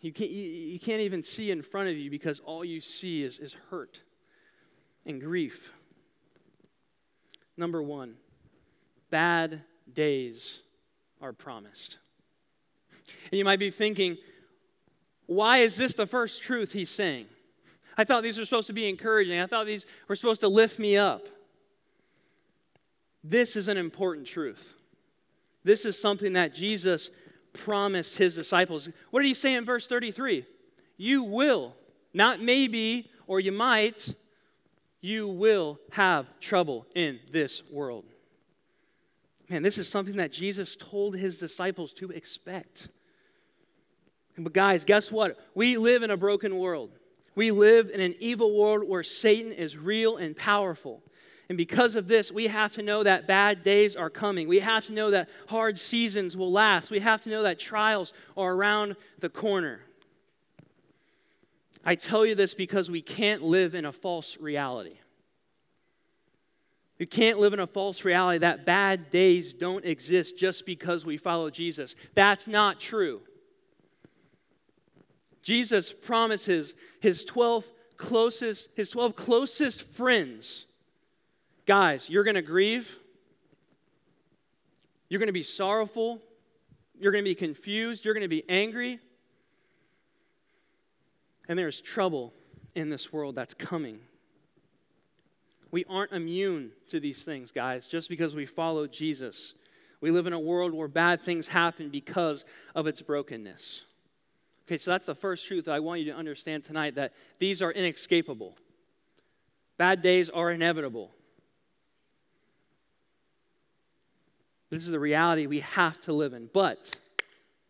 You 0.00 0.12
can't, 0.12 0.30
you, 0.30 0.78
can't 0.78 1.00
even 1.00 1.22
see 1.22 1.50
in 1.50 1.62
front 1.62 1.88
of 1.88 1.96
you 1.96 2.10
because 2.10 2.40
all 2.40 2.64
you 2.64 2.80
see 2.80 3.22
is, 3.22 3.38
is 3.38 3.56
hurt 3.70 4.02
and 5.06 5.20
grief. 5.20 5.72
Number 7.56 7.82
one, 7.82 8.16
bad 9.10 9.62
days 9.92 10.60
are 11.22 11.32
promised. 11.32 11.98
And 13.30 13.38
you 13.38 13.44
might 13.44 13.58
be 13.58 13.70
thinking, 13.70 14.18
why 15.26 15.58
is 15.58 15.76
this 15.76 15.94
the 15.94 16.06
first 16.06 16.42
truth 16.42 16.72
he's 16.72 16.90
saying? 16.90 17.26
I 17.96 18.04
thought 18.04 18.22
these 18.22 18.38
were 18.38 18.44
supposed 18.44 18.66
to 18.68 18.72
be 18.72 18.88
encouraging. 18.88 19.38
I 19.38 19.46
thought 19.46 19.66
these 19.66 19.86
were 20.08 20.16
supposed 20.16 20.40
to 20.40 20.48
lift 20.48 20.78
me 20.78 20.96
up. 20.96 21.26
This 23.22 23.56
is 23.56 23.68
an 23.68 23.76
important 23.76 24.26
truth. 24.26 24.74
This 25.62 25.84
is 25.84 25.98
something 25.98 26.34
that 26.34 26.54
Jesus 26.54 27.10
promised 27.54 28.18
his 28.18 28.34
disciples. 28.34 28.88
What 29.10 29.22
did 29.22 29.28
he 29.28 29.34
say 29.34 29.54
in 29.54 29.64
verse 29.64 29.86
33? 29.86 30.44
You 30.96 31.22
will, 31.22 31.74
not 32.12 32.42
maybe 32.42 33.10
or 33.26 33.40
you 33.40 33.52
might, 33.52 34.14
you 35.00 35.28
will 35.28 35.78
have 35.90 36.26
trouble 36.40 36.86
in 36.94 37.20
this 37.32 37.62
world. 37.70 38.04
Man, 39.48 39.62
this 39.62 39.78
is 39.78 39.88
something 39.88 40.16
that 40.16 40.32
Jesus 40.32 40.76
told 40.76 41.16
his 41.16 41.36
disciples 41.36 41.92
to 41.94 42.10
expect. 42.10 42.88
But, 44.36 44.52
guys, 44.52 44.84
guess 44.84 45.12
what? 45.12 45.38
We 45.54 45.76
live 45.76 46.02
in 46.02 46.10
a 46.10 46.16
broken 46.16 46.58
world. 46.58 46.90
We 47.34 47.50
live 47.50 47.90
in 47.90 48.00
an 48.00 48.14
evil 48.20 48.56
world 48.56 48.88
where 48.88 49.02
Satan 49.02 49.52
is 49.52 49.76
real 49.76 50.16
and 50.16 50.36
powerful. 50.36 51.02
And 51.48 51.58
because 51.58 51.94
of 51.94 52.08
this, 52.08 52.32
we 52.32 52.46
have 52.46 52.72
to 52.74 52.82
know 52.82 53.02
that 53.02 53.26
bad 53.26 53.62
days 53.62 53.96
are 53.96 54.08
coming. 54.08 54.48
We 54.48 54.60
have 54.60 54.86
to 54.86 54.92
know 54.92 55.10
that 55.10 55.28
hard 55.48 55.78
seasons 55.78 56.36
will 56.36 56.52
last. 56.52 56.90
We 56.90 57.00
have 57.00 57.22
to 57.24 57.28
know 57.28 57.42
that 57.42 57.58
trials 57.58 58.12
are 58.36 58.54
around 58.54 58.96
the 59.18 59.28
corner. 59.28 59.80
I 61.84 61.96
tell 61.96 62.24
you 62.24 62.34
this 62.34 62.54
because 62.54 62.90
we 62.90 63.02
can't 63.02 63.42
live 63.42 63.74
in 63.74 63.84
a 63.84 63.92
false 63.92 64.38
reality. 64.38 64.98
We 66.98 67.06
can't 67.06 67.38
live 67.38 67.52
in 67.52 67.60
a 67.60 67.66
false 67.66 68.04
reality 68.04 68.38
that 68.38 68.64
bad 68.64 69.10
days 69.10 69.52
don't 69.52 69.84
exist 69.84 70.38
just 70.38 70.64
because 70.64 71.04
we 71.04 71.18
follow 71.18 71.50
Jesus. 71.50 71.94
That's 72.14 72.46
not 72.46 72.80
true. 72.80 73.20
Jesus 75.44 75.92
promises 75.92 76.74
his 77.00 77.24
12 77.24 77.64
closest 77.96 78.70
his 78.74 78.88
12 78.88 79.14
closest 79.14 79.82
friends 79.92 80.66
guys, 81.66 82.08
you're 82.08 82.24
going 82.24 82.34
to 82.34 82.42
grieve. 82.42 82.88
You're 85.08 85.18
going 85.18 85.28
to 85.28 85.32
be 85.32 85.42
sorrowful. 85.42 86.20
You're 86.98 87.12
going 87.12 87.24
to 87.24 87.30
be 87.30 87.34
confused. 87.34 88.04
You're 88.04 88.14
going 88.14 88.22
to 88.22 88.28
be 88.28 88.44
angry. 88.48 89.00
And 91.48 91.58
there's 91.58 91.80
trouble 91.80 92.32
in 92.74 92.88
this 92.88 93.12
world 93.12 93.34
that's 93.34 93.54
coming. 93.54 93.98
We 95.70 95.84
aren't 95.88 96.12
immune 96.12 96.70
to 96.90 97.00
these 97.00 97.22
things, 97.22 97.50
guys, 97.50 97.86
just 97.86 98.08
because 98.08 98.34
we 98.34 98.46
follow 98.46 98.86
Jesus. 98.86 99.54
We 100.00 100.10
live 100.10 100.26
in 100.26 100.32
a 100.32 100.38
world 100.38 100.72
where 100.72 100.88
bad 100.88 101.22
things 101.22 101.46
happen 101.46 101.90
because 101.90 102.44
of 102.74 102.86
its 102.86 103.02
brokenness. 103.02 103.82
Okay, 104.66 104.78
so 104.78 104.90
that's 104.90 105.04
the 105.04 105.14
first 105.14 105.46
truth 105.46 105.68
I 105.68 105.80
want 105.80 106.00
you 106.00 106.12
to 106.12 106.16
understand 106.16 106.64
tonight 106.64 106.94
that 106.94 107.12
these 107.38 107.60
are 107.60 107.70
inescapable. 107.70 108.56
Bad 109.76 110.02
days 110.02 110.30
are 110.30 110.50
inevitable. 110.50 111.10
This 114.70 114.82
is 114.82 114.88
the 114.88 114.98
reality 114.98 115.46
we 115.46 115.60
have 115.60 116.00
to 116.02 116.12
live 116.12 116.32
in. 116.32 116.48
But, 116.52 116.96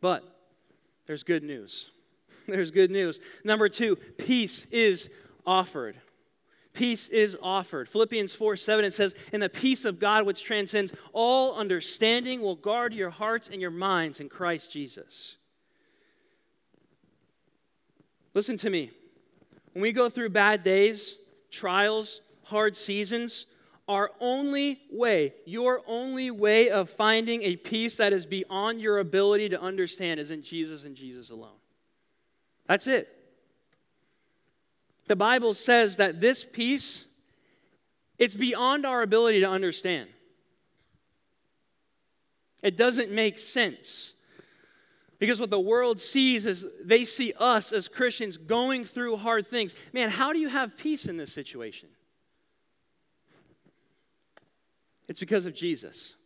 but, 0.01 0.23
there's 1.07 1.23
good 1.23 1.43
news. 1.43 1.91
There's 2.47 2.71
good 2.71 2.91
news. 2.91 3.21
Number 3.43 3.69
two, 3.69 3.97
peace 3.97 4.67
is 4.71 5.09
offered. 5.47 5.97
Peace 6.75 7.09
is 7.09 7.37
offered. 7.43 7.89
Philippians 7.89 8.35
4 8.35 8.57
7, 8.57 8.85
it 8.85 8.93
says, 8.93 9.15
And 9.33 9.43
the 9.43 9.49
peace 9.49 9.85
of 9.85 9.99
God, 9.99 10.27
which 10.27 10.45
transcends 10.45 10.93
all 11.13 11.55
understanding, 11.57 12.41
will 12.41 12.57
guard 12.57 12.93
your 12.93 13.11
hearts 13.11 13.49
and 13.51 13.61
your 13.61 13.71
minds 13.71 14.21
in 14.21 14.29
Christ 14.29 14.73
Jesus. 14.73 15.37
Listen 18.35 18.57
to 18.59 18.71
me. 18.71 18.91
When 19.73 19.83
we 19.83 19.93
go 19.93 20.11
through 20.11 20.31
bad 20.31 20.63
days, 20.63 21.17
trials, 21.51 22.21
hard 22.43 22.77
seasons, 22.77 23.47
our 23.89 24.11
only 24.21 24.81
way, 24.91 25.35
your 25.45 25.83
only 25.87 26.31
way 26.31 26.71
of 26.71 26.91
finding 26.91 27.43
a 27.43 27.57
peace 27.57 27.97
that 27.97 28.13
is 28.13 28.27
beyond 28.27 28.81
your 28.81 28.99
ability 28.99 29.51
to 29.51 29.61
understand 29.61 30.21
is 30.21 30.31
in 30.31 30.43
Jesus 30.43 30.85
and 30.85 30.97
Jesus 30.97 31.31
alone. 31.31 31.57
That's 32.67 32.87
it. 32.87 33.09
The 35.07 35.17
Bible 35.17 35.55
says 35.55 35.97
that 35.97 36.21
this 36.21 36.45
peace 36.45 37.05
it's 38.19 38.35
beyond 38.35 38.87
our 38.87 39.03
ability 39.03 39.41
to 39.41 39.49
understand. 39.49 40.09
It 42.63 42.77
doesn't 42.77 43.11
make 43.11 43.39
sense. 43.39 44.15
Because 45.25 45.41
what 45.41 45.49
the 45.49 45.59
world 45.59 45.99
sees 45.99 46.45
is 46.45 46.67
they 46.85 47.07
see 47.07 47.33
us 47.39 47.73
as 47.73 47.89
Christians 47.89 48.37
going 48.37 48.85
through 48.85 49.17
hard 49.17 49.47
things. 49.47 49.75
Man, 49.95 50.11
how 50.11 50.35
do 50.35 50.39
you 50.39 50.49
have 50.49 50.77
peace 50.77 51.07
in 51.07 51.17
this 51.17 51.33
situation? 51.33 51.89
It's 55.09 55.19
because 55.19 55.47
of 55.47 55.55
Jesus. 55.55 56.17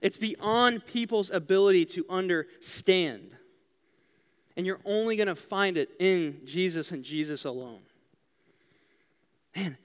It's 0.00 0.16
beyond 0.16 0.86
people's 0.86 1.30
ability 1.30 1.84
to 1.84 2.06
understand. 2.08 3.36
And 4.56 4.64
you're 4.64 4.80
only 4.86 5.16
going 5.16 5.26
to 5.26 5.36
find 5.36 5.76
it 5.76 5.90
in 6.00 6.40
Jesus 6.46 6.90
and 6.90 7.04
Jesus 7.04 7.44
alone. 7.44 7.82
Man, 9.54 9.76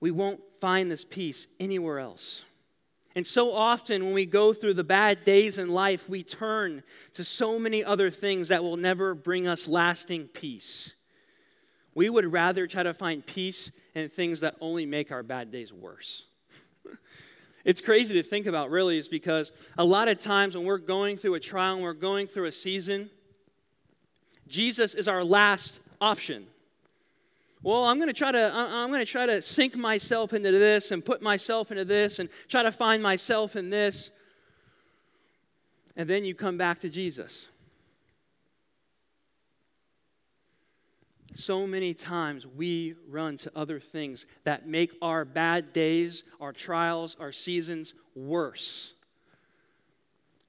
we 0.00 0.10
won't 0.10 0.40
find 0.60 0.90
this 0.90 1.02
peace 1.02 1.46
anywhere 1.58 1.98
else. 1.98 2.44
And 3.16 3.26
so 3.26 3.52
often, 3.52 4.04
when 4.04 4.14
we 4.14 4.26
go 4.26 4.52
through 4.52 4.74
the 4.74 4.84
bad 4.84 5.24
days 5.24 5.58
in 5.58 5.68
life, 5.68 6.08
we 6.08 6.24
turn 6.24 6.82
to 7.14 7.24
so 7.24 7.58
many 7.58 7.84
other 7.84 8.10
things 8.10 8.48
that 8.48 8.62
will 8.62 8.76
never 8.76 9.14
bring 9.14 9.46
us 9.46 9.68
lasting 9.68 10.26
peace. 10.28 10.94
We 11.94 12.10
would 12.10 12.32
rather 12.32 12.66
try 12.66 12.82
to 12.82 12.92
find 12.92 13.24
peace 13.24 13.70
in 13.94 14.08
things 14.08 14.40
that 14.40 14.56
only 14.60 14.84
make 14.84 15.12
our 15.12 15.22
bad 15.22 15.52
days 15.52 15.72
worse. 15.72 16.26
it's 17.64 17.80
crazy 17.80 18.14
to 18.14 18.22
think 18.24 18.46
about, 18.46 18.70
really, 18.70 18.98
is 18.98 19.06
because 19.06 19.52
a 19.78 19.84
lot 19.84 20.08
of 20.08 20.18
times 20.18 20.56
when 20.56 20.66
we're 20.66 20.78
going 20.78 21.16
through 21.16 21.34
a 21.34 21.40
trial, 21.40 21.74
and 21.74 21.84
we're 21.84 21.92
going 21.92 22.26
through 22.26 22.46
a 22.46 22.52
season, 22.52 23.10
Jesus 24.48 24.94
is 24.94 25.06
our 25.06 25.22
last 25.22 25.78
option. 26.00 26.46
Well, 27.64 27.84
I'm 27.84 27.96
going 27.96 28.08
to 28.08 28.12
try 28.12 28.30
to 28.30 28.54
I'm 28.54 28.90
going 28.90 29.00
to 29.00 29.10
try 29.10 29.24
to 29.24 29.40
sink 29.40 29.74
myself 29.74 30.34
into 30.34 30.52
this 30.52 30.90
and 30.90 31.02
put 31.02 31.22
myself 31.22 31.70
into 31.70 31.86
this 31.86 32.18
and 32.18 32.28
try 32.46 32.62
to 32.62 32.70
find 32.70 33.02
myself 33.02 33.56
in 33.56 33.70
this. 33.70 34.10
And 35.96 36.08
then 36.08 36.26
you 36.26 36.34
come 36.34 36.58
back 36.58 36.80
to 36.80 36.90
Jesus. 36.90 37.48
So 41.34 41.66
many 41.66 41.94
times 41.94 42.46
we 42.46 42.96
run 43.08 43.38
to 43.38 43.52
other 43.56 43.80
things 43.80 44.26
that 44.44 44.68
make 44.68 44.92
our 45.00 45.24
bad 45.24 45.72
days, 45.72 46.22
our 46.42 46.52
trials, 46.52 47.16
our 47.18 47.32
seasons 47.32 47.94
worse 48.14 48.92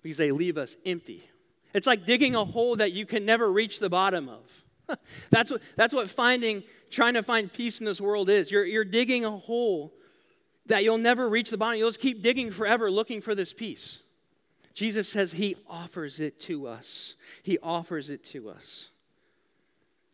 because 0.04 0.18
they 0.18 0.32
leave 0.32 0.58
us 0.58 0.76
empty. 0.86 1.28
It's 1.74 1.88
like 1.88 2.06
digging 2.06 2.36
a 2.36 2.44
hole 2.44 2.76
that 2.76 2.92
you 2.92 3.06
can 3.06 3.26
never 3.26 3.50
reach 3.50 3.80
the 3.80 3.90
bottom 3.90 4.30
of. 4.30 4.98
that's, 5.30 5.52
what, 5.52 5.62
that's 5.76 5.94
what 5.94 6.10
finding, 6.10 6.64
trying 6.96 7.16
to 7.16 7.24
find 7.24 7.52
peace 7.52 7.80
in 7.80 7.86
this 7.86 8.00
world 8.00 8.30
is. 8.30 8.50
You're, 8.50 8.66
you're 8.66 8.86
digging 8.86 9.26
a 9.26 9.32
hole 9.32 9.94
that 10.68 10.84
you'll 10.84 10.98
never 10.98 11.28
reach 11.28 11.50
the 11.50 11.58
bottom. 11.58 11.78
You'll 11.78 11.90
just 11.90 12.00
keep 12.00 12.24
digging 12.24 12.52
forever 12.52 12.90
looking 12.90 13.22
for 13.22 13.36
this 13.36 13.52
peace. 13.52 14.00
Jesus 14.74 15.08
says 15.10 15.34
he 15.34 15.58
offers 15.70 16.20
it 16.20 16.40
to 16.42 16.68
us. 16.68 17.16
He 17.44 17.60
offers 17.60 18.10
it 18.10 18.24
to 18.28 18.50
us. 18.50 18.90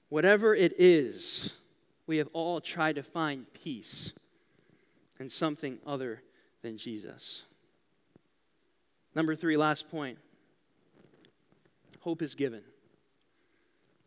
Whatever 0.10 0.56
it 0.56 0.74
is, 0.80 1.52
we 2.08 2.18
have 2.18 2.28
all 2.34 2.60
tried 2.60 2.96
to 2.96 3.04
find 3.04 3.46
peace 3.54 4.14
in 5.20 5.30
something 5.30 5.78
other 5.86 6.22
than 6.64 6.78
Jesus. 6.78 7.44
Number 9.14 9.36
three, 9.36 9.56
last 9.56 9.90
point 9.90 10.18
hope 12.00 12.24
is 12.24 12.34
given. 12.34 12.64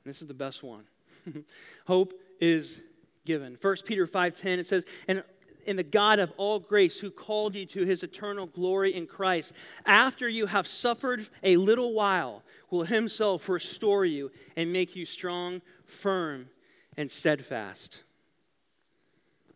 This 0.04 0.20
is 0.20 0.28
the 0.28 0.34
best 0.34 0.62
one. 0.62 0.84
hope 1.86 2.12
is 2.44 2.82
given. 3.24 3.56
1 3.56 3.84
Peter 3.84 4.06
5:10 4.06 4.58
it 4.58 4.66
says, 4.66 4.84
"And 5.08 5.24
in 5.64 5.76
the 5.76 5.82
God 5.82 6.18
of 6.18 6.30
all 6.36 6.60
grace 6.60 7.00
who 7.00 7.10
called 7.10 7.54
you 7.54 7.64
to 7.66 7.84
his 7.84 8.02
eternal 8.02 8.46
glory 8.46 8.94
in 8.94 9.06
Christ, 9.06 9.54
after 9.86 10.28
you 10.28 10.46
have 10.46 10.66
suffered 10.66 11.28
a 11.42 11.56
little 11.56 11.94
while, 11.94 12.44
will 12.70 12.84
himself 12.84 13.48
restore 13.48 14.04
you 14.04 14.30
and 14.56 14.72
make 14.72 14.94
you 14.94 15.06
strong, 15.06 15.62
firm, 15.86 16.50
and 16.96 17.10
steadfast." 17.10 18.02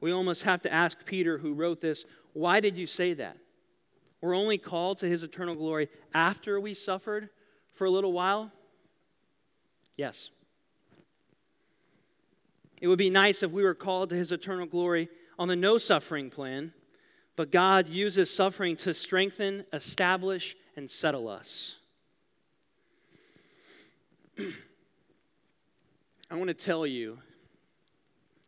We 0.01 0.12
almost 0.12 0.44
have 0.44 0.62
to 0.62 0.72
ask 0.72 1.05
Peter, 1.05 1.38
who 1.38 1.53
wrote 1.53 1.81
this, 1.81 2.07
why 2.33 2.61
did 2.61 2.77
you 2.77 2.87
say 2.87 3.14
that? 3.14 3.37
We're 4.20 4.35
only 4.35 4.59
called 4.59 4.98
to 5.01 5.09
his 5.09 5.22
eternal 5.22 5.57
glory 5.57 5.88
after 6.14 6.61
we 6.61 6.72
suffered 6.74 7.31
for 7.74 7.85
a 7.85 7.90
little 7.90 8.12
while? 8.12 8.53
Yes. 9.96 10.31
It 12.80 12.88
would 12.88 12.98
be 12.98 13.10
nice 13.10 13.42
if 13.42 13.50
we 13.50 13.62
were 13.62 13.74
called 13.74 14.10
to 14.10 14.16
his 14.16 14.32
eternal 14.32 14.66
glory 14.66 15.08
on 15.38 15.48
the 15.48 15.56
no 15.56 15.78
suffering 15.78 16.30
plan, 16.30 16.72
but 17.36 17.50
God 17.50 17.88
uses 17.88 18.32
suffering 18.32 18.76
to 18.78 18.94
strengthen, 18.94 19.64
establish, 19.72 20.56
and 20.76 20.90
settle 20.90 21.28
us. 21.28 21.76
I 26.30 26.36
want 26.36 26.48
to 26.48 26.54
tell 26.54 26.86
you, 26.86 27.18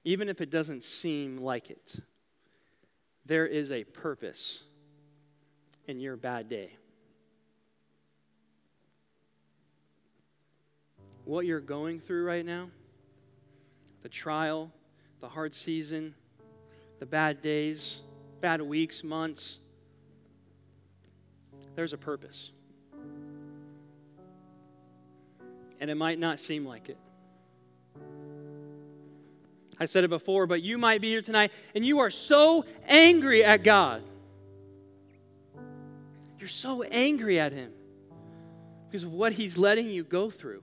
even 0.05 0.29
if 0.29 0.41
it 0.41 0.51
doesn't 0.51 0.85
seem 0.85 1.39
like 1.39 1.71
it, 1.71 1.97
there 3.27 3.47
is 3.47 3.73
a 3.73 3.85
purpose 3.85 4.63
in 5.87 6.01
your 6.01 6.17
bad 6.17 6.49
day. 6.49 6.73
what 11.31 11.47
you're 11.47 11.61
going 11.61 12.01
through 12.01 12.25
right 12.25 12.45
now, 12.45 12.69
the 14.03 14.09
trial, 14.09 14.71
the 15.21 15.29
hard 15.29 15.55
season, 15.55 16.15
the 16.99 17.07
bad 17.07 17.43
days, 17.43 18.01
bad 18.41 18.63
weeks, 18.63 19.05
months, 19.05 19.59
there's 21.77 21.93
a 21.93 21.99
purpose. 21.99 22.53
And 25.81 25.91
it 25.91 25.95
might 25.95 26.19
not 26.19 26.41
seem 26.41 26.67
like 26.67 26.89
it. 26.89 26.99
I 29.79 29.87
said 29.87 30.05
it 30.05 30.09
before, 30.09 30.47
but 30.47 30.61
you 30.61 30.77
might 30.77 31.01
be 31.01 31.09
here 31.09 31.23
tonight 31.23 31.53
and 31.75 31.85
you 31.85 32.01
are 32.01 32.11
so 32.11 32.67
angry 32.87 33.43
at 33.43 33.65
God. 33.65 34.03
You're 36.39 36.49
so 36.49 36.83
angry 36.83 37.41
at 37.41 37.53
Him 37.53 37.73
because 38.89 39.05
of 39.05 39.13
what 39.13 39.33
He's 39.33 39.57
letting 39.57 39.89
you 39.89 40.05
go 40.05 40.29
through. 40.29 40.63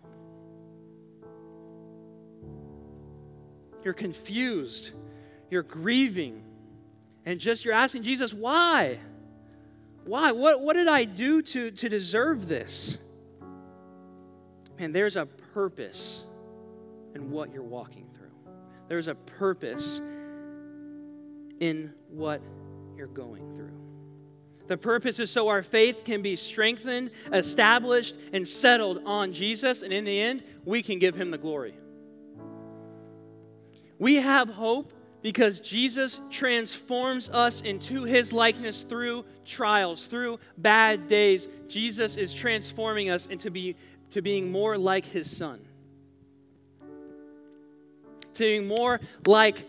You're 3.87 3.93
confused, 3.93 4.91
you're 5.49 5.63
grieving, 5.63 6.43
and 7.25 7.39
just 7.39 7.63
you're 7.63 7.73
asking 7.73 8.03
Jesus, 8.03 8.33
why? 8.33 8.99
Why? 10.03 10.33
What, 10.33 10.59
what 10.59 10.73
did 10.73 10.89
I 10.89 11.05
do 11.05 11.41
to, 11.41 11.71
to 11.71 11.87
deserve 11.87 12.49
this? 12.49 12.97
Man, 14.77 14.91
there's 14.91 15.15
a 15.15 15.25
purpose 15.25 16.25
in 17.15 17.31
what 17.31 17.53
you're 17.53 17.63
walking 17.63 18.09
through. 18.13 18.27
There's 18.89 19.07
a 19.07 19.15
purpose 19.15 20.01
in 21.61 21.93
what 22.09 22.41
you're 22.97 23.07
going 23.07 23.55
through. 23.55 23.71
The 24.67 24.75
purpose 24.75 25.21
is 25.21 25.31
so 25.31 25.47
our 25.47 25.63
faith 25.63 26.03
can 26.03 26.21
be 26.21 26.35
strengthened, 26.35 27.11
established, 27.31 28.17
and 28.33 28.45
settled 28.45 29.01
on 29.05 29.31
Jesus, 29.31 29.81
and 29.81 29.93
in 29.93 30.03
the 30.03 30.19
end, 30.19 30.43
we 30.65 30.83
can 30.83 30.99
give 30.99 31.15
him 31.15 31.31
the 31.31 31.37
glory. 31.37 31.73
We 33.99 34.15
have 34.15 34.49
hope 34.49 34.93
because 35.21 35.59
Jesus 35.59 36.21
transforms 36.29 37.29
us 37.29 37.61
into 37.61 38.03
his 38.03 38.31
likeness 38.31 38.83
through 38.83 39.25
trials, 39.45 40.05
through 40.05 40.39
bad 40.57 41.07
days. 41.07 41.47
Jesus 41.67 42.17
is 42.17 42.33
transforming 42.33 43.09
us 43.09 43.25
into 43.27 43.49
be, 43.49 43.75
to 44.11 44.21
being 44.21 44.51
more 44.51 44.77
like 44.77 45.05
his 45.05 45.35
son, 45.35 45.59
to 48.35 48.43
being 48.43 48.67
more 48.67 49.01
like 49.25 49.65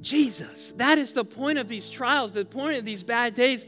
Jesus. 0.00 0.72
That 0.76 0.98
is 0.98 1.12
the 1.12 1.24
point 1.24 1.58
of 1.58 1.66
these 1.66 1.88
trials, 1.88 2.32
the 2.32 2.44
point 2.44 2.76
of 2.78 2.84
these 2.84 3.02
bad 3.02 3.34
days. 3.34 3.66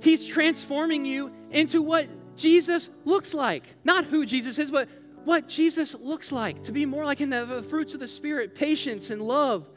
He's 0.00 0.24
transforming 0.24 1.04
you 1.04 1.32
into 1.50 1.82
what 1.82 2.06
Jesus 2.36 2.88
looks 3.04 3.34
like. 3.34 3.64
Not 3.84 4.04
who 4.04 4.24
Jesus 4.24 4.58
is, 4.58 4.70
but 4.70 4.88
what 5.24 5.48
Jesus 5.48 5.94
looks 5.94 6.32
like. 6.32 6.62
To 6.64 6.72
be 6.72 6.84
more 6.86 7.04
like 7.04 7.20
in 7.20 7.30
the 7.30 7.64
fruits 7.68 7.94
of 7.94 8.00
the 8.00 8.08
Spirit 8.08 8.54
patience 8.54 9.10
and 9.10 9.22
love, 9.22 9.68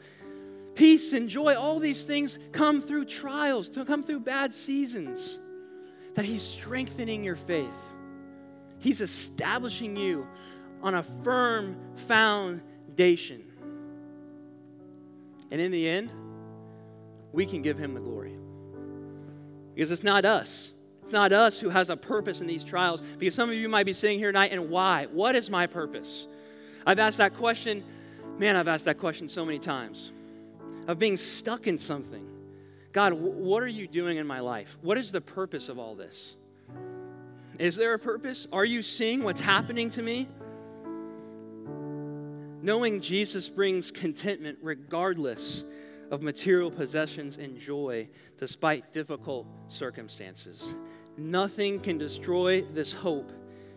peace 0.74 1.12
and 1.12 1.28
joy. 1.28 1.54
All 1.54 1.78
these 1.78 2.04
things 2.04 2.38
come 2.52 2.82
through 2.82 3.06
trials, 3.06 3.68
to 3.70 3.84
come 3.84 4.02
through 4.02 4.20
bad 4.20 4.54
seasons. 4.54 5.38
That 6.14 6.24
He's 6.24 6.42
strengthening 6.42 7.24
your 7.24 7.36
faith, 7.36 7.80
He's 8.78 9.00
establishing 9.00 9.96
you 9.96 10.26
on 10.82 10.94
a 10.94 11.02
firm 11.22 11.76
foundation. 12.06 13.42
And 15.50 15.60
in 15.60 15.70
the 15.70 15.88
end, 15.88 16.10
we 17.32 17.46
can 17.46 17.62
give 17.62 17.78
him 17.78 17.94
the 17.94 18.00
glory. 18.00 18.36
Because 19.74 19.90
it's 19.90 20.02
not 20.02 20.24
us. 20.24 20.73
Not 21.14 21.32
us 21.32 21.60
who 21.60 21.68
has 21.68 21.90
a 21.90 21.96
purpose 21.96 22.40
in 22.40 22.48
these 22.48 22.64
trials. 22.64 23.00
Because 23.18 23.36
some 23.36 23.48
of 23.48 23.54
you 23.54 23.68
might 23.68 23.86
be 23.86 23.92
sitting 23.92 24.18
here 24.18 24.32
tonight 24.32 24.50
and 24.50 24.68
why? 24.68 25.06
What 25.12 25.36
is 25.36 25.48
my 25.48 25.68
purpose? 25.68 26.26
I've 26.84 26.98
asked 26.98 27.18
that 27.18 27.36
question. 27.36 27.84
Man, 28.36 28.56
I've 28.56 28.66
asked 28.66 28.86
that 28.86 28.98
question 28.98 29.28
so 29.28 29.44
many 29.44 29.60
times 29.60 30.10
of 30.88 30.98
being 30.98 31.16
stuck 31.16 31.68
in 31.68 31.78
something. 31.78 32.26
God, 32.92 33.12
what 33.12 33.62
are 33.62 33.68
you 33.68 33.86
doing 33.86 34.16
in 34.16 34.26
my 34.26 34.40
life? 34.40 34.76
What 34.82 34.98
is 34.98 35.12
the 35.12 35.20
purpose 35.20 35.68
of 35.68 35.78
all 35.78 35.94
this? 35.94 36.34
Is 37.60 37.76
there 37.76 37.94
a 37.94 37.98
purpose? 37.98 38.48
Are 38.52 38.64
you 38.64 38.82
seeing 38.82 39.22
what's 39.22 39.40
happening 39.40 39.90
to 39.90 40.02
me? 40.02 40.28
Knowing 42.60 43.00
Jesus 43.00 43.48
brings 43.48 43.92
contentment 43.92 44.58
regardless 44.62 45.62
of 46.10 46.22
material 46.22 46.72
possessions 46.72 47.38
and 47.38 47.56
joy 47.56 48.08
despite 48.36 48.92
difficult 48.92 49.46
circumstances. 49.68 50.74
Nothing 51.16 51.80
can 51.80 51.98
destroy 51.98 52.62
this 52.62 52.92
hope 52.92 53.30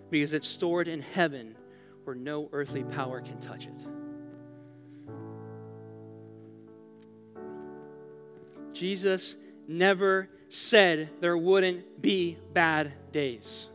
because 0.10 0.34
it's 0.34 0.48
stored 0.48 0.88
in 0.88 1.02
heaven 1.02 1.56
where 2.04 2.16
no 2.16 2.50
earthly 2.52 2.84
power 2.84 3.22
can 3.22 3.40
touch 3.40 3.66
it. 3.66 3.88
Jesus 8.74 9.36
never 9.68 10.30
said 10.50 11.10
there 11.20 11.38
wouldn't 11.38 12.02
be 12.02 12.38
bad 12.54 12.94
days. 13.12 13.68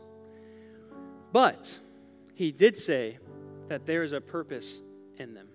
But 1.31 1.77
he 2.35 2.51
did 2.51 2.77
say 2.77 3.19
that 3.67 3.85
there 3.85 4.03
is 4.03 4.13
a 4.13 4.21
purpose 4.21 4.81
in 5.17 5.33
them. 5.33 5.47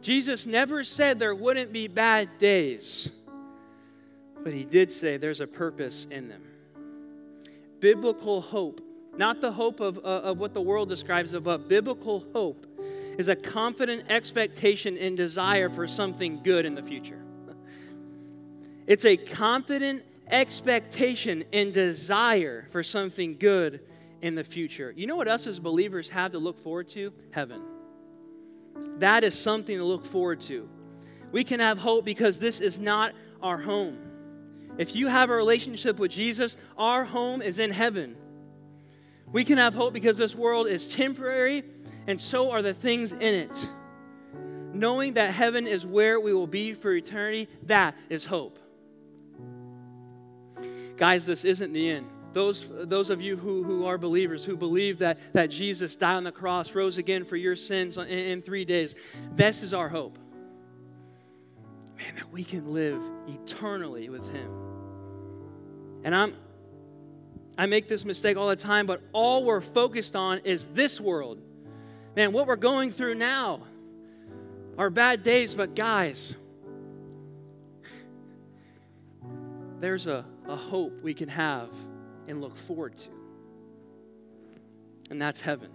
Jesus 0.00 0.46
never 0.46 0.84
said 0.84 1.18
there 1.18 1.34
wouldn't 1.34 1.72
be 1.72 1.88
bad 1.88 2.38
days, 2.38 3.10
but 4.44 4.52
he 4.52 4.64
did 4.64 4.90
say 4.92 5.16
there's 5.16 5.40
a 5.40 5.46
purpose 5.46 6.06
in 6.10 6.28
them. 6.28 6.42
Biblical 7.80 8.40
hope, 8.40 8.80
not 9.16 9.40
the 9.40 9.52
hope 9.52 9.80
of, 9.80 9.98
uh, 9.98 10.00
of 10.00 10.38
what 10.38 10.54
the 10.54 10.60
world 10.60 10.88
describes 10.88 11.32
of, 11.32 11.44
but 11.44 11.68
biblical 11.68 12.24
hope 12.32 12.66
is 13.18 13.28
a 13.28 13.36
confident 13.36 14.04
expectation 14.08 14.96
and 14.96 15.16
desire 15.16 15.68
for 15.68 15.88
something 15.88 16.40
good 16.42 16.64
in 16.64 16.74
the 16.74 16.82
future. 16.82 17.20
It's 18.86 19.04
a 19.04 19.16
confident 19.16 20.02
expectation 20.30 21.44
and 21.52 21.74
desire 21.74 22.66
for 22.70 22.82
something 22.82 23.36
good 23.36 23.80
in 24.22 24.34
the 24.34 24.44
future. 24.44 24.92
You 24.96 25.06
know 25.06 25.16
what 25.16 25.28
us 25.28 25.46
as 25.46 25.58
believers 25.58 26.08
have 26.08 26.32
to 26.32 26.38
look 26.38 26.62
forward 26.62 26.88
to? 26.90 27.12
Heaven. 27.30 27.62
That 28.98 29.24
is 29.24 29.38
something 29.38 29.76
to 29.76 29.84
look 29.84 30.06
forward 30.06 30.40
to. 30.42 30.68
We 31.32 31.44
can 31.44 31.60
have 31.60 31.78
hope 31.78 32.04
because 32.04 32.38
this 32.38 32.60
is 32.60 32.78
not 32.78 33.12
our 33.42 33.58
home. 33.58 33.98
If 34.78 34.94
you 34.94 35.08
have 35.08 35.28
a 35.28 35.34
relationship 35.34 35.98
with 35.98 36.12
Jesus, 36.12 36.56
our 36.78 37.04
home 37.04 37.42
is 37.42 37.58
in 37.58 37.72
heaven. 37.72 38.16
We 39.32 39.44
can 39.44 39.58
have 39.58 39.74
hope 39.74 39.92
because 39.92 40.16
this 40.16 40.34
world 40.34 40.68
is 40.68 40.86
temporary, 40.86 41.64
and 42.06 42.18
so 42.18 42.52
are 42.52 42.62
the 42.62 42.72
things 42.72 43.10
in 43.12 43.20
it. 43.20 43.68
Knowing 44.72 45.14
that 45.14 45.34
heaven 45.34 45.66
is 45.66 45.84
where 45.84 46.20
we 46.20 46.32
will 46.32 46.46
be 46.46 46.74
for 46.74 46.92
eternity, 46.92 47.48
that 47.64 47.96
is 48.08 48.24
hope. 48.24 48.58
Guys, 50.96 51.24
this 51.24 51.44
isn't 51.44 51.72
the 51.72 51.90
end. 51.90 52.06
Those, 52.32 52.64
those 52.70 53.10
of 53.10 53.20
you 53.20 53.36
who, 53.36 53.64
who 53.64 53.84
are 53.86 53.98
believers, 53.98 54.44
who 54.44 54.56
believe 54.56 54.98
that, 54.98 55.18
that 55.32 55.50
Jesus 55.50 55.96
died 55.96 56.14
on 56.14 56.24
the 56.24 56.32
cross, 56.32 56.74
rose 56.74 56.98
again 56.98 57.24
for 57.24 57.36
your 57.36 57.56
sins 57.56 57.98
in, 57.98 58.06
in 58.06 58.42
three 58.42 58.64
days, 58.64 58.94
this 59.34 59.62
is 59.62 59.74
our 59.74 59.88
hope. 59.88 60.18
Man, 61.96 62.14
that 62.16 62.30
we 62.30 62.44
can 62.44 62.72
live 62.72 63.02
eternally 63.26 64.08
with 64.08 64.30
Him. 64.30 64.67
And 66.04 66.14
I'm, 66.14 66.34
I 67.56 67.66
make 67.66 67.88
this 67.88 68.04
mistake 68.04 68.36
all 68.36 68.48
the 68.48 68.56
time, 68.56 68.86
but 68.86 69.02
all 69.12 69.44
we're 69.44 69.60
focused 69.60 70.14
on 70.16 70.38
is 70.38 70.66
this 70.74 71.00
world. 71.00 71.40
Man, 72.16 72.32
what 72.32 72.46
we're 72.46 72.56
going 72.56 72.90
through 72.90 73.14
now 73.16 73.62
are 74.76 74.90
bad 74.90 75.22
days, 75.24 75.54
but 75.54 75.74
guys, 75.74 76.34
there's 79.80 80.06
a, 80.06 80.24
a 80.46 80.56
hope 80.56 81.02
we 81.02 81.14
can 81.14 81.28
have 81.28 81.68
and 82.26 82.40
look 82.40 82.56
forward 82.66 82.96
to. 82.98 83.08
And 85.10 85.20
that's 85.20 85.40
heaven. 85.40 85.70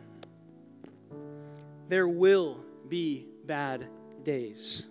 There 1.89 2.07
will 2.07 2.59
be 2.87 3.27
bad 3.45 3.87
days. 4.23 4.85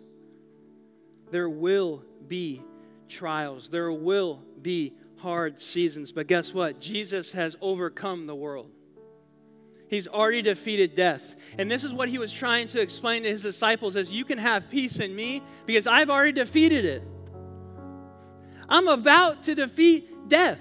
There 1.30 1.48
will 1.48 2.02
be 2.28 2.62
trials. 3.08 3.68
There 3.68 3.92
will 3.92 4.42
be 4.60 4.94
hard 5.22 5.60
seasons. 5.60 6.12
But 6.12 6.26
guess 6.26 6.52
what? 6.52 6.80
Jesus 6.80 7.32
has 7.32 7.56
overcome 7.60 8.26
the 8.26 8.34
world. 8.34 8.70
He's 9.88 10.08
already 10.08 10.42
defeated 10.42 10.96
death. 10.96 11.36
And 11.58 11.70
this 11.70 11.84
is 11.84 11.92
what 11.92 12.08
he 12.08 12.18
was 12.18 12.32
trying 12.32 12.66
to 12.68 12.80
explain 12.80 13.22
to 13.22 13.28
his 13.28 13.42
disciples 13.42 13.94
as 13.94 14.12
you 14.12 14.24
can 14.24 14.38
have 14.38 14.70
peace 14.70 14.98
in 14.98 15.14
me 15.14 15.42
because 15.66 15.86
I've 15.86 16.10
already 16.10 16.32
defeated 16.32 16.84
it. 16.84 17.02
I'm 18.68 18.88
about 18.88 19.42
to 19.44 19.54
defeat 19.54 20.28
death. 20.28 20.60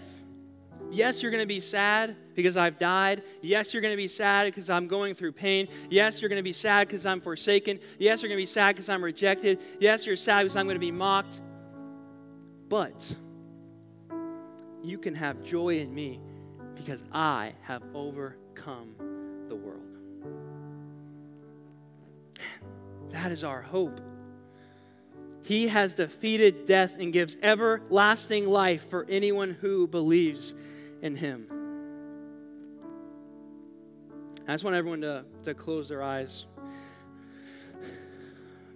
Yes, 0.91 1.21
you're 1.21 1.31
going 1.31 1.43
to 1.43 1.47
be 1.47 1.61
sad 1.61 2.17
because 2.35 2.57
I've 2.57 2.77
died. 2.77 3.23
Yes, 3.41 3.73
you're 3.73 3.81
going 3.81 3.93
to 3.93 3.97
be 3.97 4.09
sad 4.09 4.47
because 4.53 4.69
I'm 4.69 4.87
going 4.87 5.15
through 5.15 5.31
pain. 5.31 5.69
Yes, 5.89 6.21
you're 6.21 6.27
going 6.27 6.39
to 6.39 6.43
be 6.43 6.51
sad 6.51 6.89
because 6.89 7.05
I'm 7.05 7.21
forsaken. 7.21 7.79
Yes, 7.99 8.21
you're 8.21 8.27
going 8.27 8.37
to 8.37 8.41
be 8.41 8.45
sad 8.45 8.75
because 8.75 8.89
I'm 8.89 9.01
rejected. 9.01 9.59
Yes, 9.79 10.05
you're 10.05 10.17
sad 10.17 10.43
because 10.43 10.57
I'm 10.57 10.65
going 10.65 10.75
to 10.75 10.79
be 10.79 10.91
mocked. 10.91 11.39
But 12.67 13.15
you 14.83 14.97
can 14.97 15.15
have 15.15 15.43
joy 15.43 15.79
in 15.79 15.93
me 15.93 16.19
because 16.75 17.03
I 17.11 17.53
have 17.63 17.83
overcome 17.93 18.95
the 19.47 19.55
world. 19.55 19.81
That 23.11 23.31
is 23.31 23.43
our 23.43 23.61
hope. 23.61 23.99
He 25.43 25.67
has 25.67 25.93
defeated 25.93 26.65
death 26.65 26.93
and 26.97 27.11
gives 27.11 27.35
everlasting 27.41 28.47
life 28.47 28.89
for 28.89 29.05
anyone 29.09 29.51
who 29.59 29.87
believes 29.87 30.53
in 31.01 31.15
Him. 31.15 31.47
I 34.47 34.53
just 34.53 34.63
want 34.63 34.75
everyone 34.75 35.01
to, 35.01 35.25
to 35.43 35.53
close 35.53 35.89
their 35.89 36.03
eyes, 36.03 36.45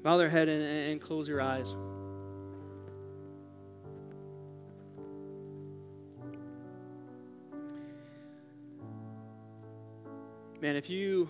bow 0.03 0.17
their 0.17 0.29
head, 0.29 0.49
and, 0.49 0.63
and 0.63 1.01
close 1.01 1.27
your 1.27 1.41
eyes. 1.41 1.75
Man, 10.65 10.75
if 10.75 10.89
you 10.89 11.29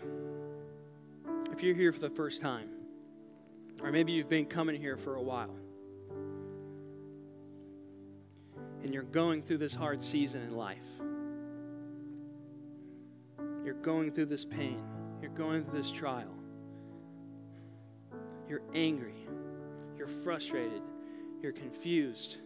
if 1.51 1.61
you're 1.61 1.75
here 1.75 1.91
for 1.91 1.99
the 1.99 2.09
first 2.09 2.39
time, 2.39 2.69
Or 3.83 3.91
maybe 3.91 4.13
you've 4.13 4.29
been 4.29 4.45
coming 4.45 4.79
here 4.79 4.95
for 4.95 5.15
a 5.15 5.21
while. 5.21 5.53
And 8.81 8.93
you're 8.93 9.03
going 9.03 9.41
through 9.41 9.57
this 9.57 9.73
hard 9.73 10.01
season 10.01 10.41
in 10.41 10.55
life. 10.55 10.77
You're 13.65 13.73
going 13.73 14.13
through 14.13 14.27
this 14.27 14.45
pain. 14.45 14.81
You're 15.21 15.31
going 15.31 15.65
through 15.65 15.79
this 15.79 15.91
trial. 15.91 16.33
You're 18.47 18.63
angry. 18.73 19.27
You're 19.97 20.07
frustrated. 20.07 20.81
You're 21.41 21.51
confused. 21.51 22.37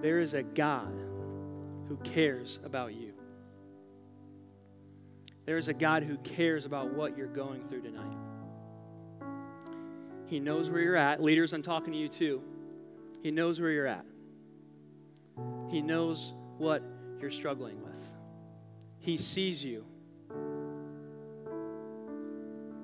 There 0.00 0.20
is 0.20 0.32
a 0.32 0.42
God 0.42 1.09
who 1.90 1.96
cares 1.96 2.60
about 2.64 2.94
you. 2.94 3.12
There 5.44 5.58
is 5.58 5.66
a 5.66 5.74
God 5.74 6.04
who 6.04 6.16
cares 6.18 6.64
about 6.64 6.94
what 6.94 7.18
you're 7.18 7.26
going 7.26 7.66
through 7.66 7.82
tonight. 7.82 8.16
He 10.26 10.38
knows 10.38 10.70
where 10.70 10.80
you're 10.80 10.94
at. 10.94 11.20
Leaders, 11.20 11.52
I'm 11.52 11.64
talking 11.64 11.92
to 11.92 11.98
you 11.98 12.08
too. 12.08 12.42
He 13.24 13.32
knows 13.32 13.60
where 13.60 13.72
you're 13.72 13.88
at. 13.88 14.04
He 15.68 15.82
knows 15.82 16.32
what 16.58 16.80
you're 17.20 17.32
struggling 17.32 17.82
with. 17.82 18.00
He 19.00 19.16
sees 19.16 19.64
you. 19.64 19.84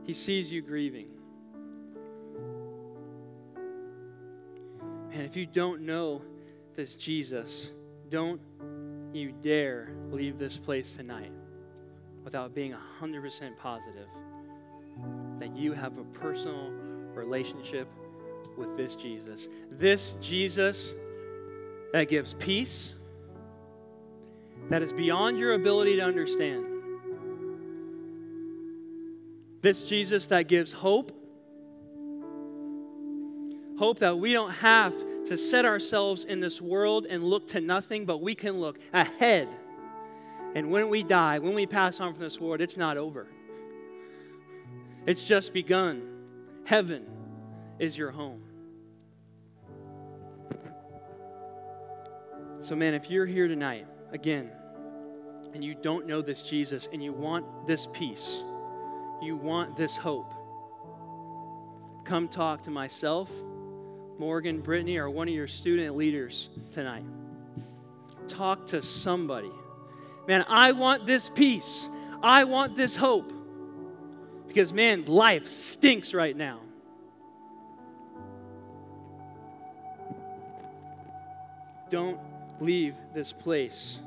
He 0.03 0.15
sees 0.15 0.51
you 0.51 0.63
grieving. 0.63 1.11
And 5.13 5.23
if 5.23 5.37
you 5.37 5.47
don't 5.47 5.83
know 5.83 6.23
this 6.75 6.97
Jesus, 6.97 7.71
don't 8.09 8.41
you 9.17 9.33
dare 9.43 9.91
leave 10.11 10.39
this 10.39 10.57
place 10.57 10.95
tonight 10.95 11.33
without 12.25 12.55
being 12.55 12.75
100% 13.01 13.57
positive 13.59 14.09
that 15.39 15.57
you 15.57 15.73
have 15.73 15.99
a 15.99 16.05
personal 16.05 16.71
relationship 17.15 17.89
with 18.57 18.77
this 18.77 18.95
Jesus. 18.95 19.49
This 19.71 20.17
Jesus 20.21 20.95
that 21.93 22.09
gives 22.09 22.35
peace, 22.35 22.95
that 24.71 24.83
is 24.83 24.93
beyond 24.93 25.39
your 25.39 25.55
ability 25.55 25.97
to 25.97 26.03
understand. 26.03 26.65
This 29.63 29.83
Jesus 29.83 30.27
that 30.27 30.49
gives 30.49 30.73
hope, 30.73 31.13
hope 33.79 33.99
that 34.01 34.19
we 34.19 34.33
don't 34.33 34.53
have 34.53 34.95
to 35.27 35.37
set 35.37 35.65
ourselves 35.65 36.25
in 36.25 36.41
this 36.41 36.61
world 36.61 37.07
and 37.09 37.23
look 37.25 37.49
to 37.49 37.61
nothing, 37.61 38.07
but 38.07 38.19
we 38.23 38.35
can 38.35 38.61
look 38.61 38.79
ahead. 38.93 39.49
And 40.55 40.71
when 40.71 40.89
we 40.89 41.03
die, 41.03 41.39
when 41.39 41.55
we 41.55 41.67
pass 41.67 42.01
on 42.01 42.15
from 42.15 42.23
this 42.23 42.41
world, 42.41 42.61
it's 42.61 42.77
not 42.77 42.97
over. 42.97 43.27
It's 45.07 45.23
just 45.23 45.53
begun. 45.53 46.03
Heaven 46.65 47.07
is 47.79 47.97
your 47.97 48.11
home. 48.11 48.43
So, 52.63 52.75
man, 52.75 52.95
if 52.95 53.11
you're 53.11 53.27
here 53.27 53.47
tonight, 53.47 53.87
again, 54.13 54.51
and 55.55 55.63
you 55.63 55.75
don't 55.75 56.07
know 56.07 56.21
this 56.21 56.43
Jesus 56.43 56.89
and 56.93 57.03
you 57.03 57.13
want 57.13 57.67
this 57.67 57.87
peace, 57.93 58.43
you 59.23 59.37
want 59.37 59.77
this 59.77 59.97
hope, 59.97 60.33
come 62.05 62.29
talk 62.29 62.65
to 62.65 62.71
myself 62.71 63.29
Morgan, 64.19 64.61
Brittany, 64.61 64.97
or 64.97 65.11
one 65.11 65.29
of 65.29 65.35
your 65.35 65.49
student 65.49 65.97
leaders 65.97 66.49
tonight. 66.73 67.05
Talk 68.29 68.67
to 68.69 68.83
somebody. 68.83 69.51
Man, 70.27 70.45
I 70.49 70.73
want 70.73 71.07
this 71.07 71.31
peace. 71.35 71.89
I 72.23 72.45
want 72.45 72.75
this 72.75 72.97
hope. 72.97 73.33
Because, 74.49 74.73
man, 74.73 75.05
life 75.05 75.49
stinks 75.49 76.15
right 76.15 76.37
now. 76.37 76.61
Don't 81.91 82.19
leave 82.61 82.95
this 83.15 83.33
place 83.33 83.99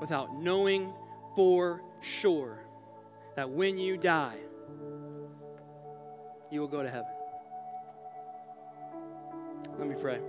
without 0.00 0.40
knowing 0.40 0.92
for 1.34 1.82
sure 2.00 2.58
that 3.36 3.50
when 3.50 3.76
you 3.76 3.96
die, 3.96 4.36
you 6.50 6.60
will 6.60 6.68
go 6.68 6.82
to 6.82 6.90
heaven. 6.90 7.10
Let 9.78 9.88
me 9.88 9.94
pray. 10.00 10.20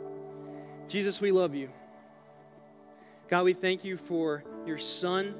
Jesus, 0.88 1.22
we 1.22 1.32
love 1.32 1.56
you. 1.56 1.70
God, 3.30 3.44
we 3.44 3.54
thank 3.54 3.84
you 3.84 3.98
for 3.98 4.44
your 4.66 4.78
Son 4.78 5.36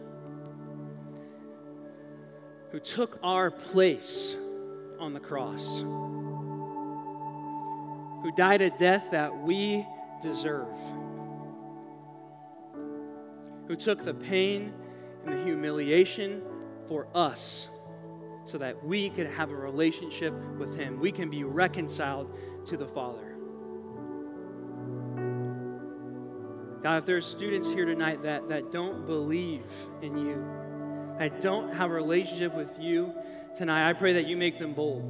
who 2.72 2.80
took 2.80 3.20
our 3.24 3.50
place 3.50 4.36
on 5.00 5.14
the 5.14 5.20
cross, 5.20 5.82
who 8.22 8.32
died 8.36 8.62
a 8.62 8.70
death 8.70 9.06
that 9.12 9.36
we 9.36 9.86
deserve, 10.22 10.68
who 13.68 13.76
took 13.76 14.04
the 14.04 14.14
pain 14.14 14.74
and 15.26 15.40
the 15.40 15.44
humiliation 15.44 16.44
for 16.88 17.08
us 17.16 17.70
so 18.50 18.58
that 18.58 18.84
we 18.84 19.10
could 19.12 19.28
have 19.28 19.52
a 19.52 19.56
relationship 19.56 20.34
with 20.58 20.76
Him. 20.76 21.00
We 21.00 21.12
can 21.12 21.30
be 21.30 21.44
reconciled 21.44 22.36
to 22.66 22.78
the 22.78 22.88
Father. 22.88 23.36
God, 26.82 26.98
if 26.98 27.06
there's 27.06 27.26
students 27.26 27.70
here 27.70 27.86
tonight 27.86 28.24
that, 28.24 28.48
that 28.50 28.72
don't 28.72 29.06
believe 29.06 29.66
in 30.02 30.18
you, 30.18 30.46
that 31.20 31.42
don't 31.42 31.74
have 31.74 31.92
a 31.92 31.94
relationship 31.94 32.56
with 32.56 32.70
you 32.80 33.14
tonight, 33.58 33.90
I 33.90 33.94
pray 33.94 34.14
that 34.14 34.26
you 34.26 34.38
make 34.38 34.58
them 34.58 34.74
bold. 34.74 35.04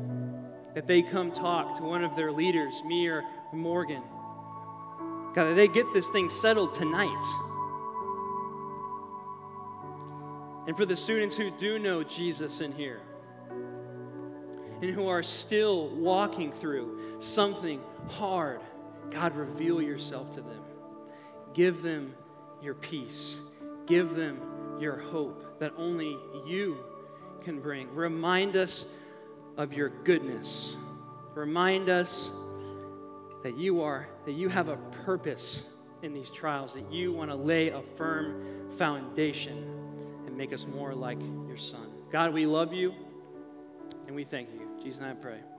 That 0.74 0.88
they 0.88 1.02
come 1.02 1.32
talk 1.32 1.78
to 1.78 1.84
one 1.84 2.04
of 2.04 2.16
their 2.16 2.32
leaders, 2.32 2.82
me 2.86 3.08
or 3.08 3.24
Morgan. 3.54 4.04
God, 5.36 5.46
that 5.46 5.56
they 5.56 5.68
get 5.68 5.86
this 5.94 6.10
thing 6.10 6.30
settled 6.30 6.74
tonight. 6.74 7.24
And 10.68 10.76
for 10.76 10.86
the 10.86 10.96
students 10.96 11.38
who 11.38 11.52
do 11.52 11.80
know 11.80 12.04
Jesus 12.04 12.62
in 12.62 12.72
here, 12.72 13.02
and 14.82 14.92
who 14.92 15.08
are 15.08 15.24
still 15.24 15.90
walking 15.96 16.52
through 16.52 17.00
something 17.20 17.82
hard, 18.08 18.62
God, 19.12 19.36
reveal 19.36 19.82
yourself 19.82 20.34
to 20.36 20.42
them. 20.42 20.62
Give 21.54 21.82
them 21.82 22.14
your 22.62 22.76
peace. 22.76 23.40
Give 23.86 24.16
them 24.16 24.40
your 24.80 24.98
hope 24.98 25.60
that 25.60 25.74
only 25.78 26.18
you 26.46 26.78
can 27.44 27.60
bring. 27.60 27.94
Remind 27.94 28.56
us 28.56 28.86
of 29.58 29.74
your 29.74 29.90
goodness. 29.90 30.76
Remind 31.36 31.90
us 31.90 32.32
that 33.44 33.58
you 33.58 33.82
are 33.82 34.08
that 34.26 34.34
you 34.34 34.50
have 34.50 34.68
a 34.68 34.78
purpose 35.06 35.64
in 36.04 36.14
these 36.14 36.30
trials 36.30 36.74
that 36.74 36.92
you 36.92 37.12
want 37.12 37.30
to 37.30 37.36
lay 37.36 37.70
a 37.70 37.82
firm 37.98 38.70
foundation 38.78 39.58
and 40.26 40.38
make 40.38 40.54
us 40.54 40.66
more 40.66 40.94
like 40.94 41.20
your 41.48 41.58
son. 41.58 41.90
God, 42.12 42.34
we 42.34 42.46
love 42.46 42.74
you 42.74 42.94
and 44.10 44.16
we 44.16 44.24
thank 44.24 44.50
you. 44.52 44.68
Jesus' 44.84 45.00
name 45.00 45.12
I 45.12 45.14
pray. 45.14 45.59